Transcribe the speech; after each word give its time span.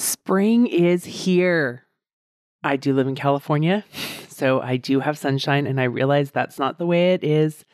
Spring 0.00 0.66
is 0.66 1.04
here. 1.04 1.84
I 2.64 2.76
do 2.76 2.94
live 2.94 3.06
in 3.06 3.14
California, 3.14 3.84
so 4.28 4.58
I 4.58 4.78
do 4.78 5.00
have 5.00 5.18
sunshine, 5.18 5.66
and 5.66 5.78
I 5.78 5.84
realize 5.84 6.30
that's 6.30 6.58
not 6.58 6.78
the 6.78 6.86
way 6.86 7.12
it 7.12 7.22
is 7.22 7.66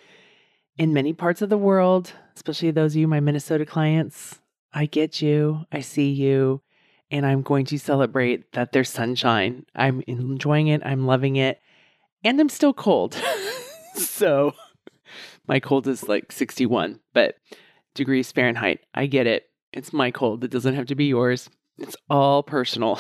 in 0.77 0.93
many 0.93 1.13
parts 1.13 1.41
of 1.41 1.51
the 1.51 1.57
world, 1.57 2.15
especially 2.35 2.73
those 2.73 2.95
of 2.95 2.97
you, 2.97 3.07
my 3.07 3.21
Minnesota 3.21 3.65
clients. 3.65 4.41
I 4.73 4.87
get 4.87 5.23
you, 5.23 5.67
I 5.71 5.79
see 5.79 6.11
you, 6.11 6.63
and 7.13 7.25
I'm 7.25 7.43
going 7.43 7.65
to 7.67 7.79
celebrate 7.79 8.51
that 8.55 8.73
there's 8.73 8.91
sunshine. 8.91 9.65
I'm 9.77 10.03
enjoying 10.09 10.67
it, 10.67 10.83
I'm 10.85 11.07
loving 11.07 11.37
it, 11.37 11.61
and 12.25 12.41
I'm 12.41 12.49
still 12.49 12.75
cold. 12.75 13.15
so 13.95 14.53
my 15.47 15.61
cold 15.61 15.87
is 15.87 16.09
like 16.09 16.33
61, 16.33 16.99
but 17.15 17.37
degrees 17.95 18.33
Fahrenheit. 18.33 18.81
I 18.93 19.07
get 19.07 19.29
it. 19.29 19.45
It's 19.73 19.93
my 19.93 20.11
cold. 20.11 20.43
It 20.43 20.51
doesn't 20.51 20.75
have 20.75 20.87
to 20.87 20.97
be 20.97 21.05
yours. 21.05 21.49
It's 21.79 21.97
all 22.09 22.43
personal. 22.43 22.99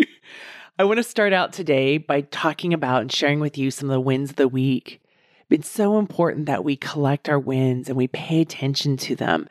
I 0.78 0.84
want 0.84 0.96
to 0.96 1.04
start 1.04 1.32
out 1.32 1.52
today 1.52 1.98
by 1.98 2.22
talking 2.22 2.74
about 2.74 3.02
and 3.02 3.12
sharing 3.12 3.38
with 3.38 3.56
you 3.56 3.70
some 3.70 3.88
of 3.88 3.94
the 3.94 4.00
wins 4.00 4.30
of 4.30 4.36
the 4.36 4.48
week. 4.48 5.00
It's 5.48 5.68
so 5.68 5.98
important 5.98 6.46
that 6.46 6.64
we 6.64 6.76
collect 6.76 7.28
our 7.28 7.38
wins 7.38 7.88
and 7.88 7.96
we 7.96 8.08
pay 8.08 8.40
attention 8.40 8.96
to 8.98 9.16
them 9.16 9.48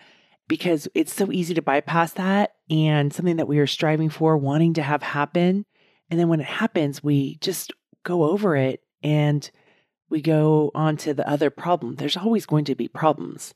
because 0.47 0.87
it's 0.95 1.13
so 1.13 1.31
easy 1.31 1.53
to 1.53 1.61
bypass 1.61 2.13
that 2.13 2.55
and 2.69 3.13
something 3.13 3.37
that 3.37 3.47
we 3.47 3.59
are 3.59 3.67
striving 3.67 4.09
for, 4.09 4.37
wanting 4.37 4.73
to 4.73 4.81
have 4.81 5.03
happen. 5.03 5.65
And 6.09 6.19
then 6.19 6.27
when 6.27 6.39
it 6.39 6.47
happens, 6.47 7.03
we 7.03 7.37
just 7.41 7.71
go 8.03 8.23
over 8.23 8.55
it 8.55 8.81
and 9.03 9.49
we 10.09 10.21
go 10.21 10.71
on 10.73 10.97
to 10.97 11.13
the 11.13 11.29
other 11.29 11.49
problem. 11.49 11.95
There's 11.95 12.17
always 12.17 12.45
going 12.45 12.65
to 12.65 12.75
be 12.75 12.87
problems. 12.87 13.53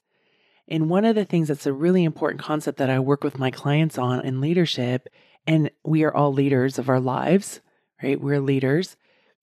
And 0.67 0.89
one 0.89 1.06
of 1.06 1.16
the 1.16 1.25
things 1.25 1.50
that's 1.50 1.66
a 1.66 1.73
really 1.73 2.03
important 2.03 2.42
concept 2.42 2.78
that 2.78 2.89
I 2.89 3.00
work 3.00 3.23
with 3.23 3.38
my 3.38 3.52
clients 3.52 3.97
on 3.97 4.25
in 4.25 4.42
leadership, 4.42 5.09
and 5.45 5.69
we 5.83 6.03
are 6.03 6.16
all 6.16 6.31
leaders 6.31 6.80
of 6.80 6.89
our 6.89 7.00
lives, 7.00 7.59
right? 8.02 8.19
We're 8.19 8.39
leaders, 8.39 8.95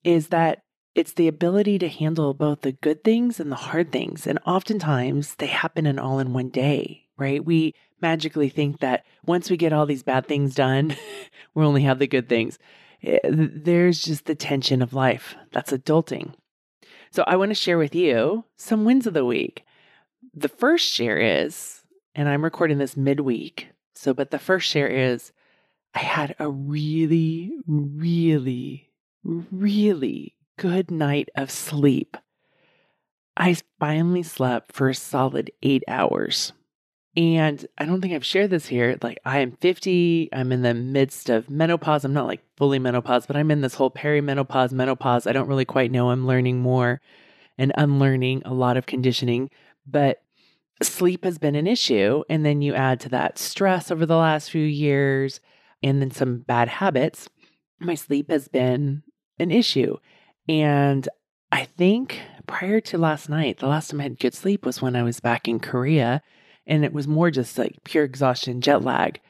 is 0.03 0.29
that 0.29 0.63
it's 0.95 1.13
the 1.13 1.29
ability 1.29 1.79
to 1.79 1.89
handle 1.89 2.35
both 2.35 2.63
the 2.63 2.73
good 2.73 3.05
things 3.05 3.39
and 3.39 3.53
the 3.53 3.57
hard 3.57 3.93
things. 3.93 4.27
And 4.27 4.39
oftentimes 4.47 5.37
they 5.37 5.47
happen 5.47 5.87
in 5.87 5.99
all 5.99 6.19
in 6.19 6.33
one 6.33 6.49
day, 6.49 7.07
right? 7.17 7.45
We 7.45 7.75
magically 8.01 8.49
think 8.49 8.81
that 8.81 9.05
once 9.25 9.51
we 9.51 9.57
get 9.57 9.73
all 9.73 9.87
these 9.87 10.03
bad 10.03 10.27
things 10.27 10.55
done, 10.55 10.97
we 11.55 11.65
only 11.65 11.83
have 11.83 11.99
the 11.99 12.07
good 12.07 12.29
things. 12.29 12.59
Eh, 13.03 13.19
there's 13.25 14.03
just 14.03 14.25
the 14.25 14.35
tension 14.35 14.83
of 14.83 14.95
life. 14.95 15.37
That's 15.53 15.73
adulting. 15.73 16.35
So 17.13 17.25
I 17.27 17.37
want 17.37 17.51
to 17.51 17.55
share 17.55 17.79
with 17.79 17.95
you 17.95 18.45
some 18.57 18.85
wins 18.85 19.07
of 19.07 19.15
the 19.15 19.25
week 19.25 19.65
the 20.35 20.49
first 20.49 20.87
share 20.87 21.19
is, 21.19 21.83
and 22.15 22.29
I'm 22.29 22.45
recording 22.45 22.79
this 22.79 22.97
midweek. 22.97 23.69
So, 23.95 24.15
but 24.15 24.31
the 24.31 24.39
first 24.39 24.69
share 24.69 24.89
is 24.89 25.33
I 25.95 26.01
had 26.01 26.35
a 26.39 26.49
really, 26.49 27.53
really, 27.67 28.91
really 29.25 30.35
good 30.59 30.91
night 30.91 31.29
of 31.35 31.51
sleep. 31.51 32.17
I 33.37 33.57
finally 33.79 34.23
slept 34.23 34.73
for 34.73 34.89
a 34.89 34.95
solid 34.95 35.51
eight 35.63 35.83
hours. 35.89 36.53
And 37.17 37.67
I 37.77 37.87
don't 37.87 38.01
think 38.01 38.15
I've 38.15 38.25
shared 38.25 38.51
this 38.51 38.67
here. 38.67 38.97
Like, 39.03 39.19
I 39.25 39.41
am 39.41 39.53
50. 39.53 40.29
I'm 40.33 40.53
in 40.53 40.63
the 40.63 40.75
midst 40.75 41.29
of 41.29 41.51
menopause. 41.51 42.05
I'm 42.05 42.13
not 42.13 42.27
like 42.27 42.41
fully 42.57 42.79
menopause, 42.79 43.27
but 43.27 43.37
I'm 43.37 43.51
in 43.51 43.63
this 43.63 43.75
whole 43.75 43.91
perimenopause, 43.91 44.71
menopause. 44.73 45.27
I 45.27 45.33
don't 45.33 45.49
really 45.49 45.65
quite 45.65 45.91
know. 45.91 46.11
I'm 46.11 46.27
learning 46.27 46.61
more 46.61 47.01
and 47.59 47.73
unlearning 47.77 48.43
a 48.45 48.55
lot 48.55 48.77
of 48.77 48.87
conditioning 48.87 49.51
but 49.91 50.23
sleep 50.83 51.25
has 51.25 51.39
been 51.39 51.55
an 51.55 51.67
issue. 51.67 52.23
And 52.29 52.45
then 52.45 52.63
you 52.63 52.75
add 52.75 53.01
to 53.01 53.09
that 53.11 53.39
stress 53.39 53.91
over 53.91 54.07
the 54.07 54.17
last 54.17 54.51
few 54.51 54.65
years 54.65 55.41
and 55.83 56.01
then 56.01 56.11
some 56.11 56.39
bad 56.39 56.69
habits. 56.69 57.29
My 57.79 57.95
sleep 57.95 58.31
has 58.31 58.49
been 58.49 59.03
an 59.39 59.51
issue. 59.51 59.97
And 60.49 61.09
I 61.53 61.65
think 61.65 62.21
prior 62.47 62.81
to 62.81 62.99
last 62.99 63.29
night, 63.29 63.59
the 63.59 63.67
last 63.67 63.91
time 63.91 64.01
I 64.01 64.05
had 64.05 64.19
good 64.19 64.35
sleep 64.35 64.65
was 64.65 64.83
when 64.83 64.97
I 64.97 65.03
was 65.03 65.21
back 65.21 65.49
in 65.49 65.61
Korea. 65.61 66.23
And 66.67 66.85
it 66.85 66.93
was 66.93 67.09
more 67.09 67.31
just 67.31 67.59
like 67.59 67.83
pure 67.85 68.05
exhaustion, 68.05 68.61
jet 68.61 68.83
lag. 68.83 69.21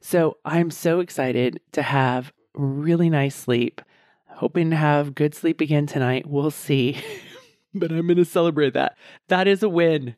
So 0.00 0.38
I'm 0.44 0.70
so 0.70 1.00
excited 1.00 1.60
to 1.72 1.82
have 1.82 2.32
really 2.54 3.10
nice 3.10 3.34
sleep. 3.34 3.80
Hoping 4.28 4.70
to 4.70 4.76
have 4.76 5.14
good 5.14 5.34
sleep 5.34 5.60
again 5.60 5.86
tonight. 5.86 6.26
We'll 6.26 6.50
see. 6.50 6.96
but 7.74 7.90
I'm 7.90 8.06
going 8.06 8.16
to 8.16 8.24
celebrate 8.24 8.74
that. 8.74 8.96
That 9.28 9.46
is 9.46 9.62
a 9.62 9.68
win. 9.68 10.16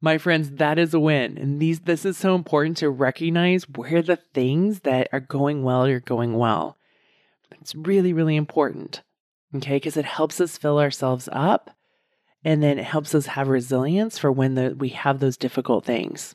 My 0.00 0.18
friends, 0.18 0.52
that 0.52 0.78
is 0.78 0.94
a 0.94 1.00
win. 1.00 1.36
And 1.38 1.60
these 1.60 1.80
this 1.80 2.04
is 2.04 2.16
so 2.16 2.34
important 2.34 2.76
to 2.78 2.90
recognize 2.90 3.68
where 3.68 4.02
the 4.02 4.16
things 4.16 4.80
that 4.80 5.08
are 5.12 5.20
going 5.20 5.64
well 5.64 5.86
are 5.86 6.00
going 6.00 6.34
well. 6.34 6.76
It's 7.60 7.74
really 7.74 8.12
really 8.12 8.36
important. 8.36 9.02
Okay? 9.56 9.76
Because 9.76 9.96
it 9.96 10.04
helps 10.04 10.40
us 10.40 10.58
fill 10.58 10.78
ourselves 10.78 11.28
up 11.32 11.70
and 12.44 12.62
then 12.62 12.78
it 12.78 12.84
helps 12.84 13.14
us 13.14 13.26
have 13.26 13.48
resilience 13.48 14.18
for 14.18 14.30
when 14.30 14.54
the, 14.54 14.74
we 14.78 14.90
have 14.90 15.18
those 15.18 15.36
difficult 15.36 15.84
things. 15.84 16.34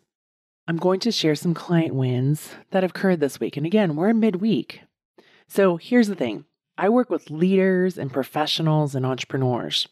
I'm 0.68 0.78
going 0.78 1.00
to 1.02 1.12
share 1.12 1.36
some 1.36 1.54
client 1.54 1.94
wins 1.94 2.54
that 2.72 2.84
have 2.84 2.92
occurred 2.92 3.20
this 3.20 3.40
week. 3.40 3.58
And 3.58 3.66
again, 3.66 3.96
we're 3.96 4.10
in 4.10 4.20
midweek. 4.20 4.82
So 5.48 5.78
here's 5.78 6.08
the 6.08 6.16
thing 6.16 6.46
I 6.78 6.90
work 6.90 7.10
with 7.10 7.30
leaders 7.30 7.98
and 7.98 8.12
professionals 8.12 8.96
and 8.96 9.06
entrepreneurs 9.06 9.88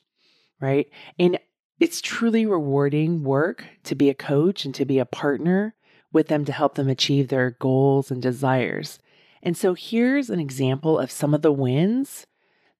right? 0.61 0.89
And 1.19 1.39
it's 1.79 1.99
truly 1.99 2.45
rewarding 2.45 3.23
work 3.23 3.65
to 3.83 3.95
be 3.95 4.09
a 4.09 4.13
coach 4.13 4.65
and 4.65 4.75
to 4.75 4.85
be 4.85 4.99
a 4.99 5.05
partner 5.05 5.75
with 6.13 6.27
them 6.27 6.45
to 6.45 6.51
help 6.51 6.75
them 6.75 6.87
achieve 6.87 7.27
their 7.27 7.51
goals 7.51 8.11
and 8.11 8.21
desires. 8.21 8.99
And 9.41 9.57
so 9.57 9.73
here's 9.73 10.29
an 10.29 10.39
example 10.39 10.99
of 10.99 11.09
some 11.09 11.33
of 11.33 11.41
the 11.41 11.51
wins 11.51 12.27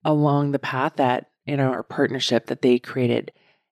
along 0.05 0.51
the 0.51 0.59
path 0.59 0.93
that 0.97 1.31
in 1.45 1.59
our 1.59 1.83
partnership 1.83 2.47
that 2.47 2.61
they 2.61 2.77
created. 2.77 3.31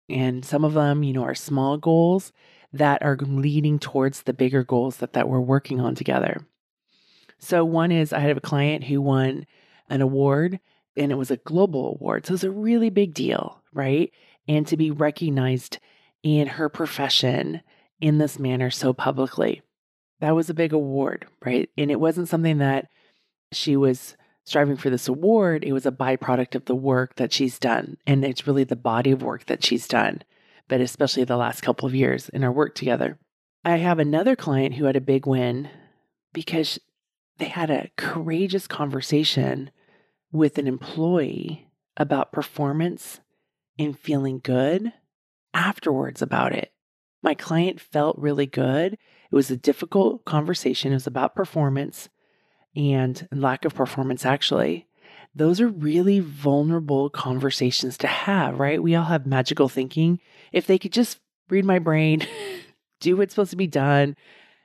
And 0.09 0.43
some 0.43 0.63
of 0.63 0.73
them, 0.73 1.03
you 1.03 1.13
know, 1.13 1.23
are 1.23 1.35
small 1.35 1.77
goals 1.77 2.31
that 2.73 3.03
are 3.03 3.17
leading 3.17 3.79
towards 3.79 4.23
the 4.23 4.33
bigger 4.33 4.63
goals 4.63 4.97
that, 4.97 5.13
that 5.13 5.29
we're 5.29 5.39
working 5.39 5.79
on 5.79 5.95
together. 5.95 6.45
So 7.37 7.63
one 7.63 7.91
is 7.91 8.11
I 8.11 8.19
had 8.19 8.35
a 8.35 8.41
client 8.41 8.85
who 8.85 9.01
won 9.01 9.45
an 9.89 10.01
award 10.01 10.59
and 10.97 11.11
it 11.11 11.15
was 11.15 11.31
a 11.31 11.37
global 11.37 11.95
award. 11.95 12.25
So 12.25 12.31
it 12.31 12.33
was 12.33 12.43
a 12.43 12.51
really 12.51 12.89
big 12.89 13.13
deal, 13.13 13.58
right? 13.73 14.11
And 14.47 14.65
to 14.67 14.77
be 14.77 14.91
recognized 14.91 15.79
in 16.23 16.47
her 16.47 16.69
profession 16.69 17.61
in 18.01 18.17
this 18.17 18.39
manner 18.39 18.69
so 18.69 18.93
publicly. 18.93 19.61
That 20.19 20.35
was 20.35 20.49
a 20.49 20.53
big 20.53 20.73
award, 20.73 21.27
right? 21.45 21.69
And 21.77 21.89
it 21.89 21.99
wasn't 21.99 22.27
something 22.27 22.57
that 22.57 22.87
she 23.51 23.77
was 23.77 24.17
striving 24.45 24.77
for 24.77 24.89
this 24.89 25.07
award. 25.07 25.63
It 25.63 25.73
was 25.73 25.85
a 25.85 25.91
byproduct 25.91 26.55
of 26.55 26.65
the 26.65 26.75
work 26.75 27.15
that 27.15 27.31
she's 27.31 27.59
done. 27.59 27.97
And 28.05 28.25
it's 28.25 28.47
really 28.47 28.63
the 28.63 28.75
body 28.75 29.11
of 29.11 29.21
work 29.21 29.45
that 29.45 29.63
she's 29.63 29.87
done, 29.87 30.23
but 30.67 30.81
especially 30.81 31.23
the 31.23 31.37
last 31.37 31.61
couple 31.61 31.87
of 31.87 31.95
years 31.95 32.29
in 32.29 32.43
our 32.43 32.51
work 32.51 32.75
together. 32.75 33.17
I 33.63 33.77
have 33.77 33.99
another 33.99 34.35
client 34.35 34.75
who 34.75 34.85
had 34.85 34.95
a 34.95 35.01
big 35.01 35.27
win 35.27 35.69
because 36.33 36.79
they 37.37 37.45
had 37.45 37.69
a 37.69 37.89
courageous 37.97 38.67
conversation 38.67 39.71
with 40.31 40.57
an 40.57 40.67
employee 40.67 41.67
about 41.97 42.31
performance 42.31 43.19
and 43.79 43.97
feeling 43.97 44.39
good 44.43 44.91
afterwards 45.53 46.21
about 46.21 46.53
it. 46.53 46.71
My 47.23 47.33
client 47.33 47.79
felt 47.79 48.17
really 48.17 48.45
good. 48.45 48.93
It 48.93 49.35
was 49.35 49.49
a 49.49 49.57
difficult 49.57 50.25
conversation. 50.25 50.91
It 50.91 50.97
was 50.97 51.07
about 51.07 51.35
performance 51.35 52.09
and 52.75 53.27
lack 53.31 53.65
of 53.65 53.73
performance, 53.73 54.25
actually. 54.25 54.87
Those 55.33 55.61
are 55.61 55.67
really 55.67 56.19
vulnerable 56.19 57.09
conversations 57.09 57.97
to 57.99 58.07
have, 58.07 58.59
right? 58.59 58.81
We 58.81 58.95
all 58.95 59.05
have 59.05 59.25
magical 59.25 59.69
thinking. 59.69 60.19
If 60.51 60.67
they 60.67 60.77
could 60.77 60.93
just 60.93 61.19
read 61.49 61.65
my 61.65 61.79
brain, 61.79 62.27
do 62.99 63.17
what's 63.17 63.33
supposed 63.33 63.51
to 63.51 63.57
be 63.57 63.67
done, 63.67 64.15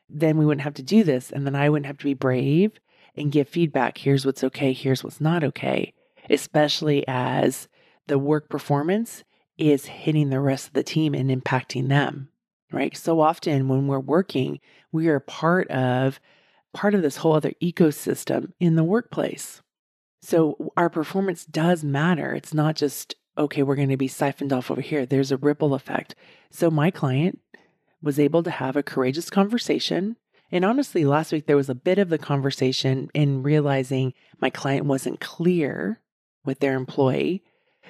then 0.08 0.36
we 0.36 0.44
wouldn't 0.46 0.62
have 0.62 0.74
to 0.74 0.82
do 0.82 1.04
this. 1.04 1.30
And 1.30 1.46
then 1.46 1.54
I 1.54 1.68
wouldn't 1.68 1.86
have 1.86 1.98
to 1.98 2.04
be 2.04 2.14
brave 2.14 2.72
and 3.14 3.32
give 3.32 3.48
feedback. 3.48 3.98
Here's 3.98 4.26
what's 4.26 4.44
okay, 4.44 4.72
here's 4.72 5.04
what's 5.04 5.20
not 5.20 5.44
okay, 5.44 5.92
especially 6.30 7.04
as 7.06 7.68
the 8.06 8.18
work 8.18 8.48
performance 8.48 9.24
is 9.56 9.86
hitting 9.86 10.30
the 10.30 10.40
rest 10.40 10.68
of 10.68 10.72
the 10.72 10.82
team 10.82 11.14
and 11.14 11.30
impacting 11.30 11.88
them, 11.88 12.28
right? 12.72 12.96
So 12.96 13.20
often 13.20 13.68
when 13.68 13.86
we're 13.86 14.00
working, 14.00 14.60
we 14.92 15.08
are 15.08 15.20
part 15.20 15.68
of 15.70 16.20
part 16.72 16.94
of 16.94 17.02
this 17.02 17.18
whole 17.18 17.34
other 17.34 17.52
ecosystem 17.62 18.52
in 18.58 18.74
the 18.74 18.84
workplace. 18.84 19.62
So 20.20 20.72
our 20.76 20.90
performance 20.90 21.44
does 21.44 21.84
matter. 21.84 22.34
It's 22.34 22.52
not 22.52 22.74
just, 22.74 23.14
okay, 23.38 23.62
we're 23.62 23.76
going 23.76 23.90
to 23.90 23.96
be 23.96 24.08
siphoned 24.08 24.52
off 24.52 24.70
over 24.70 24.80
here. 24.80 25.06
There's 25.06 25.30
a 25.30 25.36
ripple 25.36 25.74
effect. 25.74 26.14
So 26.50 26.70
my 26.70 26.90
client 26.90 27.40
was 28.02 28.18
able 28.18 28.42
to 28.42 28.50
have 28.50 28.74
a 28.74 28.82
courageous 28.82 29.30
conversation. 29.30 30.16
And 30.50 30.64
honestly, 30.64 31.04
last 31.04 31.30
week 31.32 31.46
there 31.46 31.56
was 31.56 31.68
a 31.68 31.74
bit 31.74 31.98
of 31.98 32.08
the 32.08 32.18
conversation 32.18 33.08
in 33.14 33.42
realizing 33.42 34.14
my 34.40 34.50
client 34.50 34.86
wasn't 34.86 35.20
clear 35.20 36.00
with 36.44 36.60
their 36.60 36.74
employee. 36.74 37.42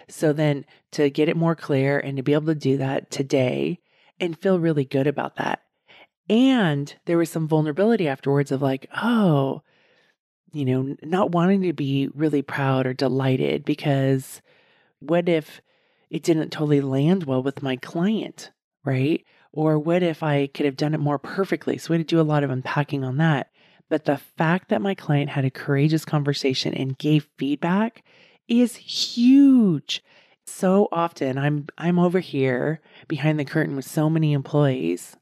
So 0.08 0.32
then 0.32 0.64
to 0.92 1.10
get 1.10 1.28
it 1.28 1.36
more 1.36 1.54
clear 1.54 1.98
and 1.98 2.16
to 2.16 2.22
be 2.22 2.32
able 2.32 2.46
to 2.46 2.54
do 2.54 2.76
that 2.78 3.10
today 3.10 3.80
and 4.20 4.38
feel 4.38 4.58
really 4.58 4.84
good 4.84 5.06
about 5.06 5.36
that. 5.36 5.60
And 6.28 6.94
there 7.04 7.18
was 7.18 7.30
some 7.30 7.48
vulnerability 7.48 8.08
afterwards 8.08 8.50
of 8.50 8.62
like, 8.62 8.88
oh, 8.96 9.62
you 10.52 10.64
know, 10.64 10.96
not 11.02 11.32
wanting 11.32 11.62
to 11.62 11.72
be 11.72 12.08
really 12.14 12.42
proud 12.42 12.86
or 12.86 12.94
delighted 12.94 13.64
because 13.64 14.40
what 15.00 15.28
if 15.28 15.60
it 16.10 16.22
didn't 16.22 16.50
totally 16.50 16.80
land 16.80 17.24
well 17.24 17.42
with 17.42 17.62
my 17.62 17.76
client, 17.76 18.52
right? 18.84 19.24
Or 19.52 19.78
what 19.78 20.02
if 20.02 20.22
I 20.22 20.46
could 20.46 20.66
have 20.66 20.76
done 20.76 20.94
it 20.94 21.00
more 21.00 21.18
perfectly? 21.18 21.76
So 21.76 21.90
we 21.90 21.98
had 21.98 22.08
to 22.08 22.14
do 22.14 22.20
a 22.20 22.22
lot 22.22 22.44
of 22.44 22.50
unpacking 22.50 23.04
on 23.04 23.18
that. 23.18 23.50
But 23.90 24.04
the 24.04 24.16
fact 24.16 24.70
that 24.70 24.82
my 24.82 24.94
client 24.94 25.30
had 25.30 25.44
a 25.44 25.50
courageous 25.50 26.04
conversation 26.04 26.72
and 26.74 26.96
gave 26.96 27.28
feedback 27.36 28.04
is 28.48 28.76
huge. 28.76 30.02
So 30.46 30.88
often 30.92 31.38
I'm 31.38 31.66
I'm 31.78 31.98
over 31.98 32.20
here 32.20 32.80
behind 33.08 33.38
the 33.38 33.44
curtain 33.44 33.76
with 33.76 33.84
so 33.84 34.10
many 34.10 34.32
employees, 34.32 35.16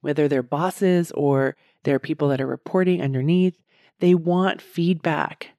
whether 0.00 0.26
they're 0.26 0.42
bosses 0.42 1.12
or 1.12 1.56
they're 1.82 1.98
people 1.98 2.28
that 2.28 2.40
are 2.40 2.46
reporting 2.46 3.02
underneath, 3.02 3.58
they 4.00 4.14
want 4.14 4.62
feedback. 4.62 5.50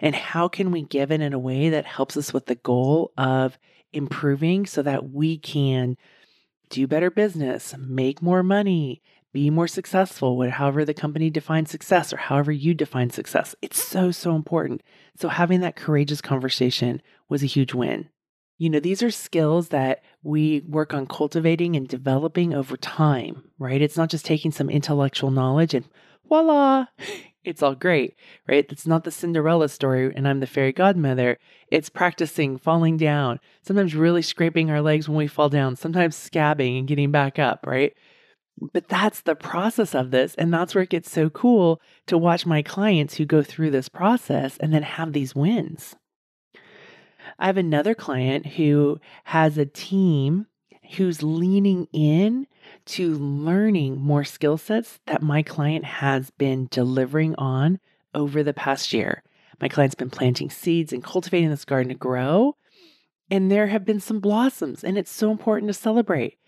And 0.00 0.14
how 0.14 0.48
can 0.48 0.70
we 0.70 0.82
give 0.82 1.10
it 1.10 1.20
in 1.20 1.32
a 1.32 1.38
way 1.38 1.70
that 1.70 1.86
helps 1.86 2.16
us 2.16 2.32
with 2.32 2.46
the 2.46 2.54
goal 2.56 3.12
of 3.16 3.58
improving 3.92 4.66
so 4.66 4.82
that 4.82 5.10
we 5.10 5.38
can 5.38 5.96
do 6.68 6.86
better 6.86 7.10
business, 7.10 7.74
make 7.78 8.20
more 8.20 8.42
money, 8.42 9.02
be 9.32 9.50
more 9.50 9.68
successful, 9.68 10.48
however 10.48 10.84
the 10.84 10.94
company 10.94 11.30
defines 11.30 11.70
success 11.70 12.12
or 12.12 12.16
however 12.16 12.50
you 12.50 12.74
define 12.74 13.10
success. 13.10 13.54
It's 13.60 13.82
so, 13.82 14.10
so 14.10 14.34
important. 14.34 14.82
So 15.16 15.28
having 15.28 15.60
that 15.60 15.76
courageous 15.76 16.20
conversation 16.20 17.02
was 17.28 17.42
a 17.42 17.46
huge 17.46 17.74
win. 17.74 18.08
You 18.56 18.70
know, 18.70 18.80
these 18.80 19.02
are 19.02 19.10
skills 19.10 19.68
that 19.68 20.02
we 20.22 20.62
work 20.66 20.92
on 20.92 21.06
cultivating 21.06 21.76
and 21.76 21.86
developing 21.86 22.54
over 22.54 22.76
time, 22.76 23.44
right? 23.58 23.80
It's 23.80 23.96
not 23.96 24.10
just 24.10 24.24
taking 24.24 24.50
some 24.50 24.68
intellectual 24.68 25.30
knowledge 25.30 25.74
and 25.74 25.84
voila, 26.28 26.86
it's 27.44 27.62
all 27.62 27.74
great, 27.74 28.16
right? 28.48 28.66
It's 28.68 28.86
not 28.86 29.04
the 29.04 29.10
Cinderella 29.10 29.68
story 29.68 30.12
and 30.14 30.26
I'm 30.26 30.40
the 30.40 30.46
fairy 30.46 30.72
godmother. 30.72 31.38
It's 31.70 31.88
practicing 31.88 32.58
falling 32.58 32.96
down, 32.96 33.40
sometimes 33.62 33.94
really 33.94 34.22
scraping 34.22 34.70
our 34.70 34.82
legs 34.82 35.08
when 35.08 35.18
we 35.18 35.28
fall 35.28 35.48
down, 35.48 35.76
sometimes 35.76 36.16
scabbing 36.16 36.78
and 36.78 36.88
getting 36.88 37.12
back 37.12 37.38
up, 37.38 37.64
right? 37.66 37.94
But 38.72 38.88
that's 38.88 39.20
the 39.20 39.34
process 39.34 39.94
of 39.94 40.10
this. 40.10 40.34
And 40.34 40.52
that's 40.52 40.74
where 40.74 40.84
it 40.84 40.90
gets 40.90 41.10
so 41.10 41.30
cool 41.30 41.80
to 42.06 42.18
watch 42.18 42.46
my 42.46 42.62
clients 42.62 43.14
who 43.14 43.24
go 43.24 43.42
through 43.42 43.70
this 43.70 43.88
process 43.88 44.56
and 44.58 44.72
then 44.72 44.82
have 44.82 45.12
these 45.12 45.34
wins. 45.34 45.96
I 47.38 47.46
have 47.46 47.56
another 47.56 47.94
client 47.94 48.46
who 48.46 49.00
has 49.24 49.58
a 49.58 49.66
team 49.66 50.46
who's 50.96 51.22
leaning 51.22 51.86
in 51.92 52.46
to 52.86 53.14
learning 53.14 54.00
more 54.00 54.24
skill 54.24 54.56
sets 54.56 54.98
that 55.06 55.22
my 55.22 55.42
client 55.42 55.84
has 55.84 56.30
been 56.30 56.68
delivering 56.70 57.34
on 57.36 57.78
over 58.14 58.42
the 58.42 58.54
past 58.54 58.92
year. 58.92 59.22
My 59.60 59.68
client's 59.68 59.94
been 59.94 60.10
planting 60.10 60.50
seeds 60.50 60.92
and 60.92 61.04
cultivating 61.04 61.50
this 61.50 61.64
garden 61.64 61.88
to 61.90 61.94
grow, 61.94 62.56
and 63.30 63.50
there 63.50 63.66
have 63.66 63.84
been 63.84 64.00
some 64.00 64.20
blossoms, 64.20 64.82
and 64.82 64.96
it's 64.96 65.10
so 65.10 65.30
important 65.30 65.68
to 65.68 65.74
celebrate. 65.74 66.38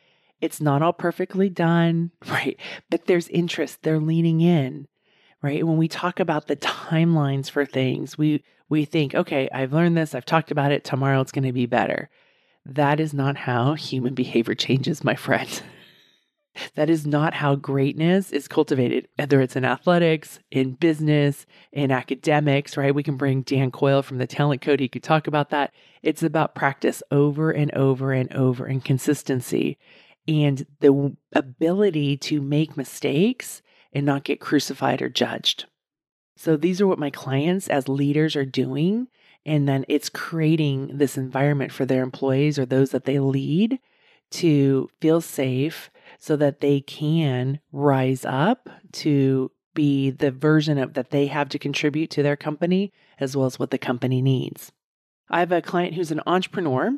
It's 0.41 0.61
not 0.61 0.83
all 0.83 0.93
perfectly 0.93 1.49
done, 1.49 2.11
right? 2.29 2.59
But 2.91 3.07
there's 3.07 3.29
interest, 3.29 3.83
they're 3.83 4.01
leaning 4.01 4.41
in, 4.41 4.89
right? 5.43 5.67
When 5.67 5.77
we 5.77 5.89
talk 5.89 6.21
about 6.21 6.47
the 6.47 6.57
timelines 6.57 7.51
for 7.51 7.65
things, 7.65 8.17
we 8.17 8.45
we 8.69 8.85
think, 8.85 9.17
okay, 9.17 9.49
I've 9.53 9.73
learned 9.73 9.97
this, 9.97 10.15
I've 10.15 10.25
talked 10.25 10.53
about 10.53 10.71
it, 10.71 10.85
tomorrow 10.85 11.21
it's 11.21 11.33
going 11.33 11.45
to 11.45 11.53
be 11.53 11.67
better. 11.67 12.09
That 12.65 13.01
is 13.01 13.13
not 13.13 13.37
how 13.37 13.75
human 13.75 14.15
behavior 14.23 14.55
changes, 14.55 15.05
my 15.05 15.15
friend. 15.15 15.63
That 16.75 16.91
is 16.91 17.07
not 17.07 17.33
how 17.33 17.55
greatness 17.55 18.33
is 18.33 18.49
cultivated, 18.49 19.07
whether 19.15 19.41
it's 19.41 19.55
in 19.55 19.65
athletics, 19.65 20.41
in 20.51 20.73
business, 20.73 21.47
in 21.73 21.93
academics, 21.93 22.77
right? 22.77 22.95
We 22.95 23.05
can 23.05 23.17
bring 23.17 23.43
Dan 23.43 23.71
Coyle 23.71 24.03
from 24.03 24.19
the 24.19 24.27
Talent 24.27 24.61
Code. 24.61 24.81
He 24.81 24.89
could 24.89 25.05
talk 25.05 25.29
about 25.29 25.51
that. 25.51 25.73
It's 26.03 26.25
about 26.25 26.57
practice 26.57 27.05
over 27.13 27.53
and 27.53 27.73
over 27.75 28.13
and 28.13 28.33
over 28.35 28.67
and 28.67 28.85
consistency 28.85 29.79
and 30.29 30.67
the 30.81 31.17
ability 31.33 32.17
to 32.17 32.41
make 32.41 32.77
mistakes 32.77 33.63
and 33.93 34.07
not 34.07 34.25
get 34.25 34.41
crucified 34.41 35.03
or 35.03 35.09
judged. 35.09 35.67
So 36.37 36.57
these 36.57 36.81
are 36.81 36.87
what 36.87 36.99
my 36.99 37.11
clients 37.11 37.69
as 37.69 37.89
leaders 37.89 38.37
are 38.37 38.45
doing. 38.45 39.09
And 39.45 39.69
then 39.69 39.85
it's 39.89 40.09
creating 40.09 40.99
this 40.99 41.17
environment 41.17 41.73
for 41.73 41.85
their 41.85 42.03
employees 42.03 42.59
or 42.59 42.67
those 42.67 42.91
that 42.91 43.05
they 43.05 43.19
lead 43.19 43.79
to 44.33 44.89
feel 45.01 45.21
safe 45.21 45.91
so 46.19 46.37
that 46.37 46.61
they 46.61 46.81
can 46.81 47.61
rise 47.73 48.25
up 48.25 48.69
to 48.93 49.51
be 49.75 50.11
the 50.11 50.31
version 50.31 50.79
of 50.79 50.95
that 50.95 51.11
they 51.11 51.27
have 51.27 51.49
to 51.49 51.59
contribute 51.59 52.11
to 52.11 52.23
their 52.23 52.37
company 52.37 52.93
as 53.19 53.37
well 53.37 53.47
as 53.47 53.59
what 53.59 53.71
the 53.71 53.79
company 53.79 54.23
needs. 54.23 54.73
I 55.29 55.41
have 55.41 55.53
a 55.53 55.63
client 55.63 55.95
who's 55.95 56.11
an 56.11 56.23
entrepreneur 56.27 56.97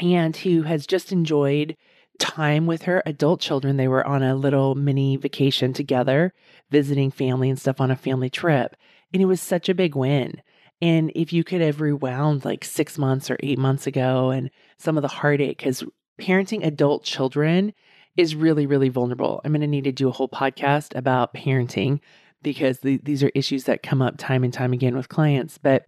and 0.00 0.36
who 0.36 0.62
has 0.62 0.86
just 0.86 1.12
enjoyed 1.12 1.76
time 2.20 2.66
with 2.66 2.82
her 2.82 3.02
adult 3.04 3.40
children. 3.40 3.76
They 3.76 3.88
were 3.88 4.06
on 4.06 4.22
a 4.22 4.36
little 4.36 4.76
mini 4.76 5.16
vacation 5.16 5.72
together, 5.72 6.32
visiting 6.70 7.10
family 7.10 7.50
and 7.50 7.58
stuff 7.58 7.80
on 7.80 7.90
a 7.90 7.96
family 7.96 8.30
trip. 8.30 8.76
And 9.12 9.20
it 9.20 9.26
was 9.26 9.40
such 9.40 9.68
a 9.68 9.74
big 9.74 9.96
win. 9.96 10.40
And 10.80 11.10
if 11.14 11.32
you 11.32 11.42
could 11.42 11.60
have 11.60 11.80
rewound 11.80 12.44
like 12.44 12.64
six 12.64 12.96
months 12.96 13.30
or 13.30 13.36
eight 13.40 13.58
months 13.58 13.86
ago 13.86 14.30
and 14.30 14.50
some 14.78 14.96
of 14.96 15.02
the 15.02 15.08
heartache, 15.08 15.58
because 15.58 15.82
parenting 16.18 16.64
adult 16.64 17.02
children 17.02 17.72
is 18.16 18.34
really, 18.34 18.66
really 18.66 18.88
vulnerable. 18.88 19.40
I'm 19.44 19.52
going 19.52 19.60
to 19.62 19.66
need 19.66 19.84
to 19.84 19.92
do 19.92 20.08
a 20.08 20.12
whole 20.12 20.28
podcast 20.28 20.96
about 20.96 21.34
parenting 21.34 22.00
because 22.42 22.80
the, 22.80 22.98
these 22.98 23.22
are 23.22 23.30
issues 23.34 23.64
that 23.64 23.82
come 23.82 24.00
up 24.00 24.16
time 24.16 24.44
and 24.44 24.52
time 24.52 24.72
again 24.72 24.96
with 24.96 25.08
clients. 25.08 25.58
But 25.58 25.86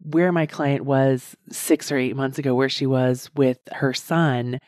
where 0.00 0.32
my 0.32 0.46
client 0.46 0.84
was 0.84 1.36
six 1.50 1.90
or 1.90 1.96
eight 1.96 2.16
months 2.16 2.38
ago, 2.38 2.54
where 2.54 2.68
she 2.68 2.86
was 2.86 3.30
with 3.34 3.58
her 3.72 3.94
son 3.94 4.58